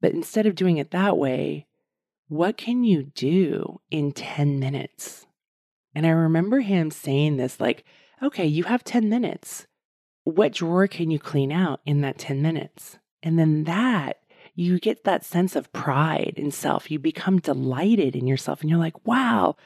But 0.00 0.12
instead 0.12 0.46
of 0.46 0.54
doing 0.54 0.78
it 0.78 0.92
that 0.92 1.18
way, 1.18 1.66
what 2.28 2.56
can 2.56 2.84
you 2.84 3.02
do 3.02 3.80
in 3.90 4.12
10 4.12 4.58
minutes? 4.60 5.26
And 5.94 6.06
I 6.06 6.10
remember 6.10 6.60
him 6.60 6.90
saying 6.90 7.36
this 7.36 7.60
like, 7.60 7.84
okay, 8.22 8.46
you 8.46 8.64
have 8.64 8.84
10 8.84 9.08
minutes. 9.08 9.66
What 10.24 10.52
drawer 10.52 10.86
can 10.86 11.10
you 11.10 11.18
clean 11.18 11.50
out 11.50 11.80
in 11.84 12.00
that 12.02 12.18
10 12.18 12.42
minutes? 12.42 12.98
And 13.22 13.38
then 13.38 13.64
that, 13.64 14.18
you 14.54 14.78
get 14.78 15.04
that 15.04 15.24
sense 15.24 15.56
of 15.56 15.72
pride 15.72 16.34
in 16.36 16.50
self. 16.50 16.90
You 16.90 16.98
become 16.98 17.38
delighted 17.38 18.14
in 18.14 18.26
yourself 18.26 18.60
and 18.60 18.70
you're 18.70 18.78
like, 18.78 19.06
wow, 19.06 19.56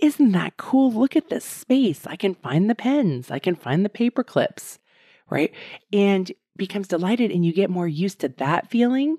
isn't 0.00 0.32
that 0.32 0.56
cool? 0.56 0.92
Look 0.92 1.16
at 1.16 1.28
this 1.28 1.44
space. 1.44 2.06
I 2.06 2.16
can 2.16 2.34
find 2.34 2.68
the 2.68 2.74
pens, 2.74 3.30
I 3.30 3.38
can 3.38 3.54
find 3.54 3.84
the 3.84 3.90
paper 3.90 4.24
clips, 4.24 4.78
right? 5.28 5.52
And 5.92 6.32
becomes 6.56 6.88
delighted 6.88 7.30
and 7.30 7.44
you 7.44 7.52
get 7.52 7.70
more 7.70 7.88
used 7.88 8.20
to 8.20 8.28
that 8.28 8.68
feeling 8.70 9.18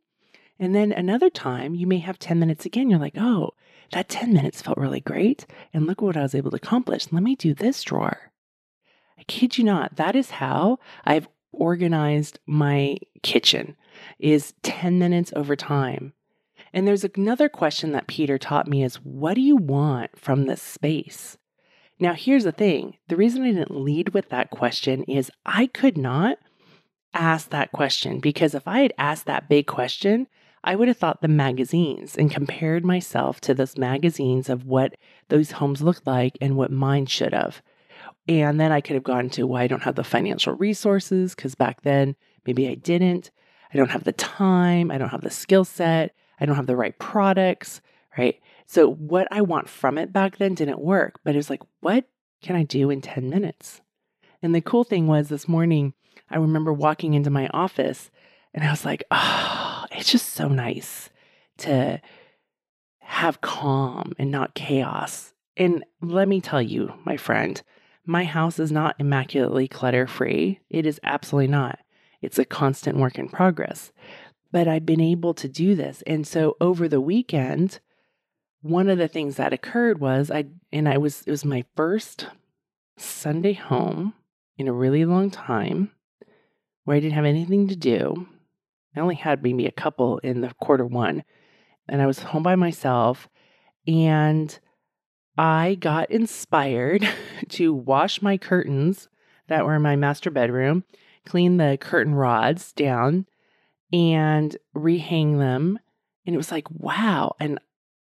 and 0.61 0.75
then 0.75 0.91
another 0.91 1.31
time, 1.31 1.73
you 1.73 1.87
may 1.87 1.97
have 1.97 2.19
10 2.19 2.39
minutes 2.39 2.67
again. 2.67 2.87
You're 2.87 2.99
like, 2.99 3.17
oh, 3.17 3.55
that 3.91 4.09
10 4.09 4.33
minutes 4.33 4.61
felt 4.61 4.77
really 4.77 5.01
great. 5.01 5.45
And 5.73 5.85
look 5.85 6.01
what 6.01 6.17
I 6.17 6.21
was 6.21 6.35
able 6.35 6.51
to 6.51 6.57
accomplish. 6.57 7.11
Let 7.11 7.23
me 7.23 7.35
do 7.35 7.53
this 7.53 7.83
drawer. 7.83 8.31
I 9.17 9.23
kid 9.23 9.57
you 9.57 9.63
not, 9.63 9.97
that 9.97 10.15
is 10.15 10.31
how 10.31 10.79
I've 11.05 11.27
organized 11.51 12.39
my 12.45 12.97
kitchen 13.21 13.75
is 14.19 14.53
10 14.63 14.97
minutes 14.97 15.31
over 15.35 15.55
time. 15.55 16.13
And 16.73 16.87
there's 16.87 17.03
another 17.03 17.49
question 17.49 17.91
that 17.91 18.07
Peter 18.07 18.37
taught 18.37 18.67
me 18.67 18.83
is 18.83 18.95
what 18.95 19.33
do 19.33 19.41
you 19.41 19.57
want 19.57 20.17
from 20.17 20.45
this 20.45 20.61
space? 20.61 21.37
Now, 21.99 22.13
here's 22.13 22.45
the 22.45 22.51
thing 22.51 22.97
the 23.09 23.15
reason 23.15 23.43
I 23.43 23.51
didn't 23.51 23.71
lead 23.75 24.13
with 24.13 24.29
that 24.29 24.49
question 24.49 25.03
is 25.03 25.31
I 25.45 25.67
could 25.67 25.97
not 25.97 26.37
ask 27.13 27.49
that 27.49 27.71
question 27.71 28.19
because 28.19 28.55
if 28.55 28.67
I 28.67 28.79
had 28.79 28.93
asked 28.97 29.25
that 29.25 29.49
big 29.49 29.67
question, 29.67 30.27
I 30.63 30.75
would 30.75 30.87
have 30.87 30.97
thought 30.97 31.21
the 31.21 31.27
magazines 31.27 32.15
and 32.15 32.29
compared 32.29 32.85
myself 32.85 33.41
to 33.41 33.53
those 33.53 33.77
magazines 33.77 34.49
of 34.49 34.65
what 34.65 34.95
those 35.29 35.51
homes 35.51 35.81
looked 35.81 36.05
like 36.05 36.37
and 36.39 36.55
what 36.55 36.71
mine 36.71 37.07
should 37.07 37.33
have. 37.33 37.61
And 38.27 38.59
then 38.59 38.71
I 38.71 38.81
could 38.81 38.93
have 38.93 39.03
gone 39.03 39.29
to, 39.31 39.47
well, 39.47 39.61
I 39.61 39.67
don't 39.67 39.83
have 39.83 39.95
the 39.95 40.03
financial 40.03 40.53
resources 40.53 41.33
because 41.33 41.55
back 41.55 41.81
then 41.81 42.15
maybe 42.45 42.67
I 42.67 42.75
didn't. 42.75 43.31
I 43.73 43.77
don't 43.77 43.89
have 43.89 44.03
the 44.03 44.11
time. 44.11 44.91
I 44.91 44.97
don't 44.97 45.09
have 45.09 45.21
the 45.21 45.31
skill 45.31 45.65
set. 45.65 46.13
I 46.39 46.45
don't 46.45 46.55
have 46.55 46.67
the 46.67 46.75
right 46.75 46.97
products, 46.99 47.81
right? 48.17 48.39
So 48.67 48.91
what 48.91 49.27
I 49.31 49.41
want 49.41 49.69
from 49.69 49.97
it 49.97 50.13
back 50.13 50.37
then 50.37 50.55
didn't 50.55 50.79
work. 50.79 51.19
But 51.23 51.33
it 51.33 51.37
was 51.37 51.49
like, 51.49 51.61
what 51.79 52.05
can 52.41 52.55
I 52.55 52.63
do 52.63 52.89
in 52.89 53.01
10 53.01 53.29
minutes? 53.29 53.81
And 54.41 54.53
the 54.53 54.61
cool 54.61 54.83
thing 54.83 55.07
was 55.07 55.29
this 55.29 55.47
morning, 55.47 55.93
I 56.29 56.37
remember 56.37 56.73
walking 56.73 57.13
into 57.13 57.29
my 57.29 57.47
office 57.49 58.11
and 58.53 58.63
I 58.63 58.71
was 58.71 58.85
like, 58.85 59.03
oh, 59.11 59.70
it's 60.01 60.11
just 60.11 60.33
so 60.33 60.47
nice 60.47 61.11
to 61.59 62.01
have 63.01 63.39
calm 63.41 64.13
and 64.17 64.31
not 64.31 64.55
chaos. 64.55 65.35
And 65.55 65.85
let 66.01 66.27
me 66.27 66.41
tell 66.41 66.61
you, 66.61 66.95
my 67.05 67.17
friend, 67.17 67.61
my 68.03 68.23
house 68.23 68.57
is 68.57 68.71
not 68.71 68.95
immaculately 68.97 69.67
clutter 69.67 70.07
free. 70.07 70.59
It 70.71 70.87
is 70.87 70.99
absolutely 71.03 71.49
not. 71.49 71.77
It's 72.19 72.39
a 72.39 72.45
constant 72.45 72.97
work 72.97 73.19
in 73.19 73.29
progress. 73.29 73.91
But 74.51 74.67
I've 74.67 74.87
been 74.87 75.01
able 75.01 75.35
to 75.35 75.47
do 75.47 75.75
this. 75.75 76.01
And 76.07 76.25
so 76.25 76.57
over 76.59 76.87
the 76.87 76.99
weekend, 76.99 77.79
one 78.63 78.89
of 78.89 78.97
the 78.97 79.07
things 79.07 79.35
that 79.35 79.53
occurred 79.53 79.99
was 79.99 80.31
I, 80.31 80.45
and 80.71 80.89
I 80.89 80.97
was, 80.97 81.21
it 81.27 81.31
was 81.31 81.45
my 81.45 81.63
first 81.75 82.25
Sunday 82.97 83.53
home 83.53 84.15
in 84.57 84.67
a 84.67 84.73
really 84.73 85.05
long 85.05 85.29
time 85.29 85.91
where 86.85 86.97
I 86.97 86.99
didn't 86.99 87.13
have 87.13 87.25
anything 87.25 87.67
to 87.67 87.75
do. 87.75 88.27
I 88.95 88.99
only 88.99 89.15
had 89.15 89.43
maybe 89.43 89.65
a 89.65 89.71
couple 89.71 90.17
in 90.19 90.41
the 90.41 90.53
quarter 90.61 90.85
one, 90.85 91.23
and 91.87 92.01
I 92.01 92.05
was 92.05 92.19
home 92.19 92.43
by 92.43 92.55
myself. 92.55 93.29
And 93.87 94.57
I 95.37 95.75
got 95.79 96.11
inspired 96.11 97.07
to 97.49 97.73
wash 97.73 98.21
my 98.21 98.37
curtains 98.37 99.09
that 99.47 99.65
were 99.65 99.75
in 99.75 99.81
my 99.81 99.95
master 99.95 100.29
bedroom, 100.29 100.83
clean 101.25 101.57
the 101.57 101.77
curtain 101.79 102.15
rods 102.15 102.73
down, 102.73 103.25
and 103.91 104.55
rehang 104.75 105.39
them. 105.39 105.79
And 106.25 106.35
it 106.35 106.37
was 106.37 106.51
like, 106.51 106.69
wow. 106.69 107.35
And 107.39 107.59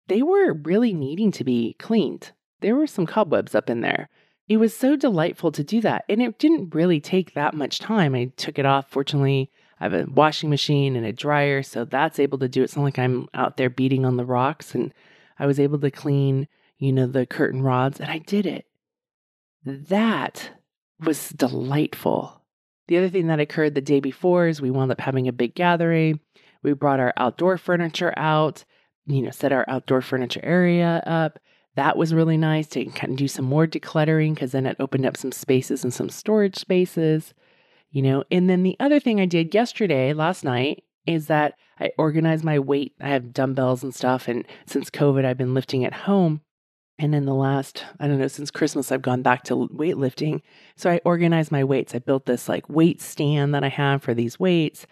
they 0.09 0.23
were 0.23 0.55
really 0.55 0.93
needing 0.93 1.31
to 1.33 1.45
be 1.45 1.77
cleaned. 1.79 2.33
There 2.61 2.75
were 2.75 2.87
some 2.87 3.07
cobwebs 3.07 3.55
up 3.55 3.71
in 3.71 3.83
there. 3.83 4.09
It 4.49 4.57
was 4.57 4.75
so 4.75 4.97
delightful 4.97 5.53
to 5.53 5.63
do 5.63 5.81
that. 5.83 6.05
And 6.09 6.23
it 6.23 6.39
didn't 6.39 6.75
really 6.75 7.01
take 7.01 7.35
that 7.35 7.55
much 7.55 7.79
time. 7.79 8.15
I 8.15 8.33
took 8.37 8.59
it 8.59 8.65
off, 8.65 8.91
fortunately, 8.91 9.51
I 9.81 9.85
have 9.85 9.95
a 9.95 10.07
washing 10.11 10.51
machine 10.51 10.97
and 10.97 11.07
a 11.07 11.13
dryer, 11.13 11.63
so 11.63 11.85
that's 11.85 12.19
able 12.19 12.39
to 12.39 12.49
do 12.49 12.63
it. 12.63 12.65
It's 12.65 12.77
not 12.77 12.83
like 12.83 12.99
I'm 12.99 13.29
out 13.35 13.57
there 13.57 13.71
beating 13.71 14.05
on 14.05 14.17
the 14.17 14.25
rocks. 14.25 14.75
And 14.75 14.93
I 15.39 15.47
was 15.47 15.61
able 15.61 15.79
to 15.79 15.91
clean, 15.91 16.49
you 16.79 16.93
know, 16.93 17.07
the 17.07 17.27
curtain 17.27 17.63
rods, 17.63 18.01
and 18.01 18.11
I 18.11 18.19
did 18.19 18.47
it. 18.47 18.67
That 19.65 20.51
was 21.01 21.31
delightful. 21.31 22.43
The 22.89 22.97
other 22.97 23.09
thing 23.09 23.27
that 23.29 23.41
occurred 23.41 23.75
the 23.75 23.81
day 23.81 24.01
before 24.01 24.49
is 24.49 24.61
we 24.61 24.71
wound 24.71 24.91
up 24.91 25.01
having 25.01 25.29
a 25.29 25.33
big 25.33 25.55
gathering. 25.55 26.21
We 26.63 26.73
brought 26.73 27.01
our 27.01 27.13
outdoor 27.17 27.59
furniture 27.59 28.13
out, 28.17 28.65
you 29.07 29.23
know, 29.23 29.31
set 29.31 29.53
our 29.53 29.65
outdoor 29.69 30.01
furniture 30.03 30.41
area 30.43 31.03
up. 31.07 31.39
That 31.77 31.97
was 31.97 32.13
really 32.15 32.37
nice 32.37 32.67
to 32.69 32.85
kind 32.87 33.13
of 33.13 33.19
do 33.19 33.29
some 33.29 33.45
more 33.45 33.67
decluttering 33.67 34.35
because 34.35 34.53
then 34.53 34.67
it 34.67 34.77
opened 34.81 35.07
up 35.07 35.17
some 35.17 35.31
spaces 35.31 35.85
and 35.85 35.95
some 35.95 36.09
storage 36.09 36.57
spaces, 36.57 37.35
you 37.91 38.03
know. 38.03 38.25
And 38.31 38.49
then 38.49 38.63
the 38.63 38.77
other 38.81 39.01
thing 39.01 39.21
I 39.21 39.27
did 39.27 39.55
yesterday, 39.55 40.13
last 40.13 40.45
night, 40.45 40.85
is 41.07 41.27
that 41.29 41.55
I 41.81 41.91
organized 41.97 42.45
my 42.45 42.59
weight. 42.59 42.95
I 43.01 43.09
have 43.09 43.33
dumbbells 43.33 43.83
and 43.83 43.95
stuff. 43.95 44.29
And 44.29 44.45
since 44.67 44.91
COVID, 44.91 45.25
I've 45.25 45.39
been 45.39 45.55
lifting 45.55 45.85
at 45.85 45.95
home. 45.95 46.43
And 46.99 47.15
in 47.15 47.27
the 47.27 47.35
last, 47.35 47.85
I 48.01 48.09
don't 48.09 48.19
know, 48.19 48.27
since 48.27 48.51
Christmas, 48.51 48.91
I've 48.91 49.03
gone 49.03 49.23
back 49.23 49.45
to 49.45 49.55
weightlifting. 49.55 50.43
So 50.75 50.91
I 50.91 51.01
organized 51.05 51.53
my 51.53 51.63
weights. 51.63 51.95
I 51.95 52.01
built 52.01 52.27
this 52.27 52.49
like 52.49 52.69
weight 52.69 53.01
stand 53.01 53.55
that 53.55 53.63
I 53.63 53.69
have 53.69 54.03
for 54.03 54.15
these 54.15 54.41
weights. 54.41 54.85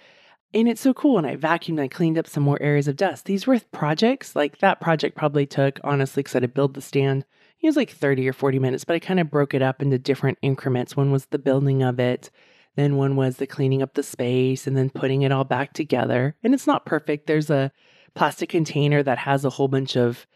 And 0.55 0.69
it's 0.69 0.81
so 0.81 0.95
cool. 0.95 1.19
And 1.19 1.27
I 1.27 1.37
vacuumed 1.37 1.71
and 1.71 1.81
I 1.81 1.89
cleaned 1.89 2.17
up 2.17 2.29
some 2.29 2.45
more 2.45 2.63
areas 2.63 2.87
of 2.87 2.97
dust. 2.97 3.25
These 3.25 3.47
were 3.47 3.59
projects. 3.73 4.37
Like 4.37 4.59
that 4.59 4.81
project 4.81 5.17
probably 5.17 5.47
took, 5.47 5.81
honestly, 5.83 6.23
because 6.23 6.35
I 6.35 6.39
had 6.39 6.43
to 6.43 6.49
build 6.49 6.75
the 6.75 6.81
stand, 6.81 7.25
it 7.61 7.67
was 7.67 7.77
like 7.77 7.91
30 7.91 8.29
or 8.29 8.33
40 8.33 8.59
minutes, 8.59 8.85
but 8.85 8.95
I 8.95 9.01
kind 9.01 9.19
of 9.19 9.31
broke 9.31 9.53
it 9.53 9.63
up 9.63 9.83
into 9.83 9.99
different 9.99 10.39
increments. 10.43 10.97
One 10.97 11.11
was 11.11 11.27
the 11.27 11.39
building 11.39 11.83
of 11.83 11.99
it, 11.99 12.31
then 12.77 12.97
one 12.97 13.17
was 13.17 13.37
the 13.37 13.47
cleaning 13.47 13.83
up 13.83 13.95
the 13.95 14.03
space 14.03 14.67
and 14.67 14.77
then 14.77 14.91
putting 14.91 15.23
it 15.23 15.33
all 15.33 15.45
back 15.45 15.73
together. 15.73 16.37
And 16.45 16.55
it's 16.55 16.67
not 16.67 16.87
perfect. 16.87 17.27
There's 17.27 17.51
a 17.51 17.73
plastic 18.15 18.49
container 18.49 19.03
that 19.03 19.19
has 19.19 19.45
a 19.45 19.51
whole 19.51 19.69
bunch 19.69 19.97
of 19.97 20.27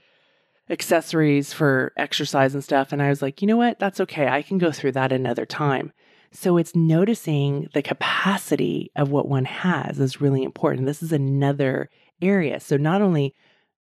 accessories 0.69 1.53
for 1.53 1.93
exercise 1.97 2.55
and 2.55 2.65
stuff. 2.65 2.93
And 2.93 3.03
I 3.03 3.09
was 3.09 3.23
like, 3.23 3.43
you 3.43 3.49
know 3.49 3.57
what? 3.57 3.79
That's 3.79 4.01
okay. 4.01 4.29
I 4.29 4.43
can 4.43 4.59
go 4.59 4.73
through 4.73 4.93
that 4.93 5.13
another 5.13 5.47
time. 5.47 5.93
So 6.33 6.57
it's 6.57 6.77
noticing 6.77 7.69
the 7.75 7.83
capacity 7.83 8.93
of 8.95 9.11
what 9.11 9.29
one 9.29 9.47
has 9.47 9.99
is 9.99 10.21
really 10.21 10.45
important. 10.45 10.87
This 10.87 11.03
is 11.03 11.13
another 11.13 11.91
area. 12.23 12.61
So 12.61 12.77
not 12.77 13.03
only 13.03 13.35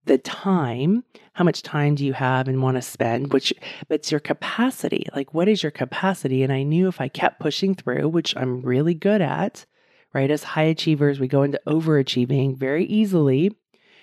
the 0.07 0.19
time, 0.19 1.05
how 1.35 1.45
much 1.45 1.63
time 1.63 1.95
do 1.95 2.05
you 2.05 2.13
have 2.15 2.49
and 2.49 2.63
want 2.63 2.77
to 2.77 2.83
spend, 2.83 3.33
which 3.33 3.53
but 3.89 3.97
it's 3.97 4.11
your 4.11 4.21
capacity. 4.21 5.07
Like 5.15 5.35
what 5.35 5.49
is 5.49 5.63
your 5.63 5.73
capacity? 5.73 6.43
And 6.43 6.53
I 6.53 6.63
knew 6.63 6.89
if 6.89 7.01
I 7.01 7.09
kept 7.09 7.41
pushing 7.41 7.75
through, 7.75 8.09
which 8.09 8.37
I'm 8.37 8.63
really 8.63 8.95
good 8.95 9.21
at, 9.21 9.67
right? 10.15 10.31
As 10.31 10.43
high 10.43 10.63
achievers, 10.63 11.21
we 11.21 11.29
go 11.29 11.43
into 11.43 11.61
overachieving 11.67 12.57
very 12.57 12.85
easily 12.87 13.53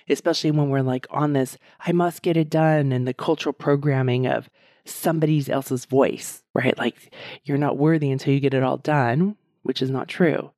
especially 0.08 0.50
when 0.50 0.68
we're 0.68 0.82
like 0.82 1.06
on 1.10 1.32
this, 1.32 1.56
I 1.80 1.92
must 1.92 2.22
get 2.22 2.36
it 2.36 2.50
done, 2.50 2.92
and 2.92 3.06
the 3.06 3.14
cultural 3.14 3.52
programming 3.52 4.26
of 4.26 4.50
somebody 4.84 5.42
else's 5.50 5.86
voice, 5.86 6.42
right? 6.54 6.76
Like 6.76 7.14
you're 7.44 7.58
not 7.58 7.78
worthy 7.78 8.10
until 8.10 8.34
you 8.34 8.40
get 8.40 8.54
it 8.54 8.62
all 8.62 8.76
done, 8.76 9.36
which 9.62 9.80
is 9.80 9.90
not 9.90 10.08
true. 10.08 10.50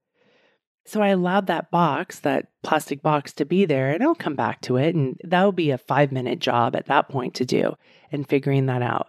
So 0.87 1.03
I 1.03 1.09
allowed 1.09 1.49
that 1.49 1.71
box, 1.73 2.21
that 2.21 2.47
plastic 2.63 3.03
box, 3.03 3.33
to 3.35 3.45
be 3.45 3.65
there, 3.65 3.91
and 3.91 4.03
I'll 4.03 4.15
come 4.15 4.37
back 4.37 4.61
to 4.63 4.77
it. 4.77 4.95
And 4.95 5.21
that 5.25 5.43
will 5.43 5.53
be 5.53 5.71
a 5.71 5.79
five 5.79 6.13
minute 6.13 6.39
job 6.39 6.77
at 6.77 6.87
that 6.87 7.09
point 7.09 7.35
to 7.35 7.45
do 7.45 7.75
and 8.13 8.29
figuring 8.29 8.67
that 8.67 8.83
out. 8.83 9.09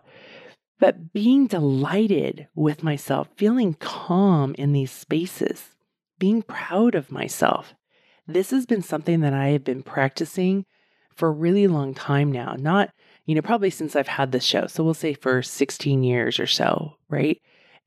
But 0.79 1.13
being 1.13 1.47
delighted 1.47 2.47
with 2.55 2.83
myself, 2.83 3.29
feeling 3.35 3.75
calm 3.75 4.55
in 4.57 4.73
these 4.73 4.91
spaces, 4.91 5.75
being 6.19 6.41
proud 6.41 6.95
of 6.95 7.11
myself, 7.11 7.75
this 8.27 8.51
has 8.51 8.65
been 8.65 8.81
something 8.81 9.21
that 9.21 9.33
I 9.33 9.49
have 9.49 9.63
been 9.63 9.83
practicing 9.83 10.65
for 11.15 11.29
a 11.29 11.31
really 11.31 11.67
long 11.67 11.93
time 11.93 12.31
now. 12.31 12.55
Not, 12.57 12.89
you 13.25 13.35
know, 13.35 13.41
probably 13.41 13.69
since 13.69 13.95
I've 13.95 14.07
had 14.07 14.31
this 14.31 14.43
show. 14.43 14.67
So 14.67 14.83
we'll 14.83 14.93
say 14.93 15.13
for 15.13 15.41
16 15.41 16.03
years 16.03 16.39
or 16.39 16.47
so, 16.47 16.93
right? 17.09 17.39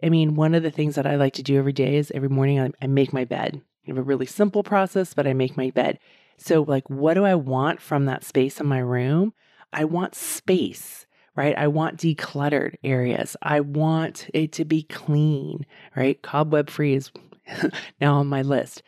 I 0.03 0.09
mean, 0.09 0.35
one 0.35 0.55
of 0.55 0.63
the 0.63 0.71
things 0.71 0.95
that 0.95 1.07
I 1.07 1.17
like 1.17 1.35
to 1.35 1.43
do 1.43 1.59
every 1.59 1.73
day 1.73 1.97
is 1.97 2.11
every 2.13 2.29
morning 2.29 2.61
I, 2.61 2.71
I 2.83 2.87
make 2.87 3.13
my 3.13 3.25
bed. 3.25 3.61
I 3.87 3.91
have 3.91 3.99
a 3.99 4.03
really 4.03 4.27
simple 4.27 4.63
process, 4.63 5.15
but 5.15 5.27
I 5.27 5.33
make 5.33 5.57
my 5.57 5.71
bed. 5.71 5.99
So, 6.37 6.63
like, 6.63 6.89
what 6.89 7.15
do 7.15 7.25
I 7.25 7.35
want 7.35 7.81
from 7.81 8.07
that 8.07 8.25
space 8.25 8.61
in 8.61 8.67
my 8.67 8.79
room? 8.79 9.35
I 9.73 9.85
want 9.85 10.15
space, 10.15 11.07
right? 11.37 11.57
I 11.57 11.69
want 11.69 12.01
decluttered 12.01 12.77
areas. 12.83 13.37
I 13.43 13.61
want 13.61 14.29
it 14.33 14.53
to 14.53 14.65
be 14.65 14.83
clean, 14.83 15.67
right? 15.95 16.21
Cobweb 16.23 16.71
free 16.71 16.95
is 16.95 17.11
now 18.01 18.19
on 18.19 18.27
my 18.27 18.43
list. 18.43 18.83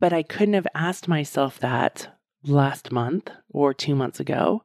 But 0.00 0.12
I 0.12 0.22
couldn't 0.22 0.54
have 0.54 0.66
asked 0.74 1.08
myself 1.08 1.58
that 1.58 2.08
last 2.44 2.92
month 2.92 3.30
or 3.50 3.74
two 3.74 3.94
months 3.94 4.20
ago 4.20 4.64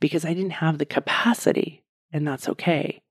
because 0.00 0.24
I 0.24 0.34
didn't 0.34 0.50
have 0.50 0.78
the 0.78 0.86
capacity, 0.86 1.84
and 2.12 2.26
that's 2.26 2.48
okay. 2.48 3.01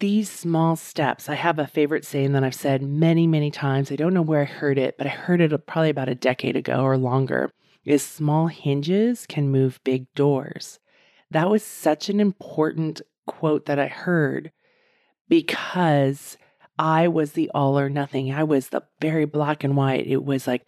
These 0.00 0.30
small 0.30 0.76
steps, 0.76 1.28
I 1.28 1.34
have 1.34 1.58
a 1.58 1.66
favorite 1.66 2.06
saying 2.06 2.32
that 2.32 2.42
I've 2.42 2.54
said 2.54 2.82
many, 2.82 3.26
many 3.26 3.50
times. 3.50 3.92
I 3.92 3.96
don't 3.96 4.14
know 4.14 4.22
where 4.22 4.40
I 4.40 4.44
heard 4.44 4.78
it, 4.78 4.96
but 4.96 5.06
I 5.06 5.10
heard 5.10 5.40
it 5.40 5.66
probably 5.66 5.90
about 5.90 6.08
a 6.08 6.14
decade 6.14 6.56
ago 6.56 6.80
or 6.82 6.96
longer 6.96 7.50
is 7.84 8.02
small 8.02 8.46
hinges 8.46 9.26
can 9.26 9.50
move 9.50 9.80
big 9.84 10.06
doors. 10.14 10.78
That 11.30 11.50
was 11.50 11.62
such 11.62 12.08
an 12.08 12.20
important 12.20 13.02
quote 13.26 13.66
that 13.66 13.78
I 13.78 13.88
heard 13.88 14.52
because 15.28 16.38
I 16.78 17.08
was 17.08 17.32
the 17.32 17.50
all 17.54 17.78
or 17.78 17.88
nothing. 17.88 18.32
I 18.32 18.44
was 18.44 18.68
the 18.68 18.82
very 19.00 19.24
black 19.24 19.64
and 19.64 19.76
white. 19.76 20.06
It 20.06 20.24
was 20.24 20.46
like, 20.46 20.66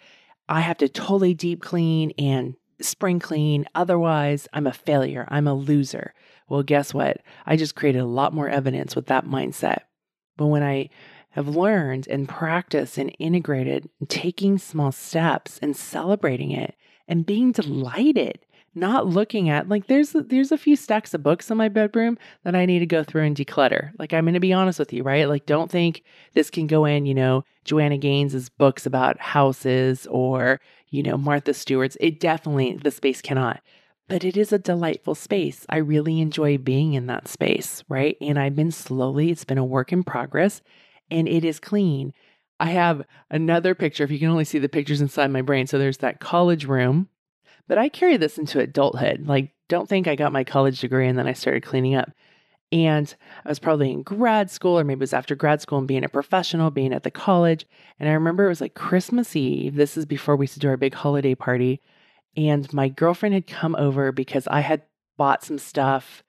I 0.48 0.60
have 0.60 0.78
to 0.78 0.88
totally 0.88 1.34
deep 1.34 1.62
clean 1.62 2.12
and 2.18 2.54
spring 2.80 3.18
clean. 3.18 3.66
Otherwise, 3.74 4.46
I'm 4.52 4.66
a 4.66 4.72
failure. 4.72 5.26
I'm 5.28 5.48
a 5.48 5.54
loser. 5.54 6.14
Well, 6.48 6.62
guess 6.62 6.94
what? 6.94 7.18
I 7.44 7.56
just 7.56 7.74
created 7.74 8.00
a 8.00 8.06
lot 8.06 8.32
more 8.32 8.48
evidence 8.48 8.94
with 8.94 9.06
that 9.06 9.26
mindset. 9.26 9.80
But 10.36 10.46
when 10.46 10.62
I 10.62 10.90
have 11.30 11.48
learned 11.48 12.06
and 12.08 12.28
practiced 12.28 12.98
and 12.98 13.14
integrated 13.18 13.90
taking 14.08 14.58
small 14.58 14.92
steps 14.92 15.58
and 15.60 15.76
celebrating 15.76 16.50
it 16.50 16.74
and 17.08 17.26
being 17.26 17.52
delighted 17.52 18.40
not 18.76 19.06
looking 19.06 19.48
at 19.48 19.68
like 19.68 19.86
there's 19.86 20.12
there's 20.12 20.52
a 20.52 20.58
few 20.58 20.76
stacks 20.76 21.14
of 21.14 21.22
books 21.22 21.50
in 21.50 21.56
my 21.56 21.68
bedroom 21.68 22.18
that 22.44 22.54
I 22.54 22.66
need 22.66 22.80
to 22.80 22.86
go 22.86 23.02
through 23.02 23.22
and 23.22 23.34
declutter. 23.34 23.92
Like 23.98 24.12
I'm 24.12 24.24
going 24.24 24.34
to 24.34 24.40
be 24.40 24.52
honest 24.52 24.78
with 24.78 24.92
you, 24.92 25.02
right? 25.02 25.28
Like 25.28 25.46
don't 25.46 25.70
think 25.70 26.02
this 26.34 26.50
can 26.50 26.66
go 26.66 26.84
in, 26.84 27.06
you 27.06 27.14
know, 27.14 27.44
Joanna 27.64 27.96
Gaines's 27.96 28.50
books 28.50 28.84
about 28.84 29.18
houses 29.18 30.06
or, 30.10 30.60
you 30.90 31.02
know, 31.02 31.16
Martha 31.16 31.54
Stewart's. 31.54 31.96
It 32.00 32.20
definitely 32.20 32.74
the 32.74 32.90
space 32.90 33.22
cannot. 33.22 33.60
But 34.08 34.24
it 34.24 34.36
is 34.36 34.52
a 34.52 34.58
delightful 34.58 35.14
space. 35.14 35.66
I 35.68 35.78
really 35.78 36.20
enjoy 36.20 36.58
being 36.58 36.94
in 36.94 37.06
that 37.06 37.28
space, 37.28 37.82
right? 37.88 38.16
And 38.20 38.38
I've 38.38 38.54
been 38.54 38.70
slowly, 38.70 39.30
it's 39.30 39.44
been 39.44 39.58
a 39.58 39.64
work 39.64 39.92
in 39.92 40.04
progress 40.04 40.62
and 41.10 41.28
it 41.28 41.44
is 41.44 41.58
clean. 41.58 42.12
I 42.60 42.70
have 42.70 43.02
another 43.30 43.74
picture 43.74 44.04
if 44.04 44.10
you 44.10 44.18
can 44.18 44.28
only 44.28 44.44
see 44.44 44.58
the 44.58 44.68
pictures 44.68 45.00
inside 45.00 45.30
my 45.30 45.42
brain. 45.42 45.66
So 45.66 45.78
there's 45.78 45.98
that 45.98 46.20
college 46.20 46.64
room 46.66 47.08
but 47.68 47.78
I 47.78 47.88
carry 47.88 48.16
this 48.16 48.38
into 48.38 48.60
adulthood. 48.60 49.26
Like, 49.26 49.52
don't 49.68 49.88
think 49.88 50.06
I 50.06 50.14
got 50.14 50.32
my 50.32 50.44
college 50.44 50.80
degree 50.80 51.08
and 51.08 51.18
then 51.18 51.26
I 51.26 51.32
started 51.32 51.64
cleaning 51.64 51.94
up. 51.94 52.10
And 52.72 53.14
I 53.44 53.48
was 53.48 53.58
probably 53.60 53.92
in 53.92 54.02
grad 54.02 54.50
school, 54.50 54.78
or 54.78 54.84
maybe 54.84 54.98
it 54.98 55.00
was 55.00 55.12
after 55.12 55.36
grad 55.36 55.60
school 55.60 55.78
and 55.78 55.86
being 55.86 56.04
a 56.04 56.08
professional, 56.08 56.70
being 56.70 56.92
at 56.92 57.04
the 57.04 57.12
college. 57.12 57.64
And 58.00 58.08
I 58.08 58.12
remember 58.12 58.44
it 58.44 58.50
was 58.50 58.60
like 58.60 58.74
Christmas 58.74 59.36
Eve. 59.36 59.76
This 59.76 59.96
is 59.96 60.04
before 60.04 60.34
we 60.36 60.44
used 60.44 60.54
to 60.54 60.60
do 60.60 60.68
our 60.68 60.76
big 60.76 60.94
holiday 60.94 61.34
party. 61.34 61.80
And 62.36 62.72
my 62.72 62.88
girlfriend 62.88 63.34
had 63.34 63.46
come 63.46 63.74
over 63.76 64.12
because 64.12 64.46
I 64.48 64.60
had 64.60 64.82
bought 65.16 65.44
some 65.44 65.58
stuff. 65.58 66.22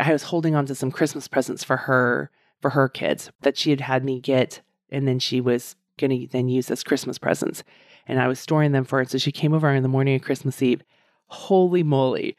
I 0.00 0.12
was 0.12 0.24
holding 0.24 0.54
on 0.54 0.66
to 0.66 0.74
some 0.74 0.90
Christmas 0.90 1.28
presents 1.28 1.62
for 1.62 1.76
her, 1.76 2.30
for 2.60 2.70
her 2.70 2.88
kids 2.88 3.30
that 3.42 3.56
she 3.56 3.70
had 3.70 3.82
had 3.82 4.04
me 4.04 4.20
get. 4.20 4.60
And 4.90 5.06
then 5.06 5.18
she 5.18 5.40
was 5.40 5.76
going 5.98 6.10
to 6.10 6.26
then 6.26 6.48
use 6.48 6.70
as 6.70 6.82
Christmas 6.82 7.18
presents 7.18 7.62
and 8.06 8.20
I 8.20 8.28
was 8.28 8.38
storing 8.38 8.72
them 8.72 8.84
for 8.84 8.98
her. 8.98 9.04
So 9.04 9.18
she 9.18 9.32
came 9.32 9.52
over 9.52 9.72
in 9.72 9.82
the 9.82 9.88
morning 9.88 10.16
of 10.16 10.22
Christmas 10.22 10.62
Eve. 10.62 10.82
Holy 11.26 11.82
moly. 11.82 12.36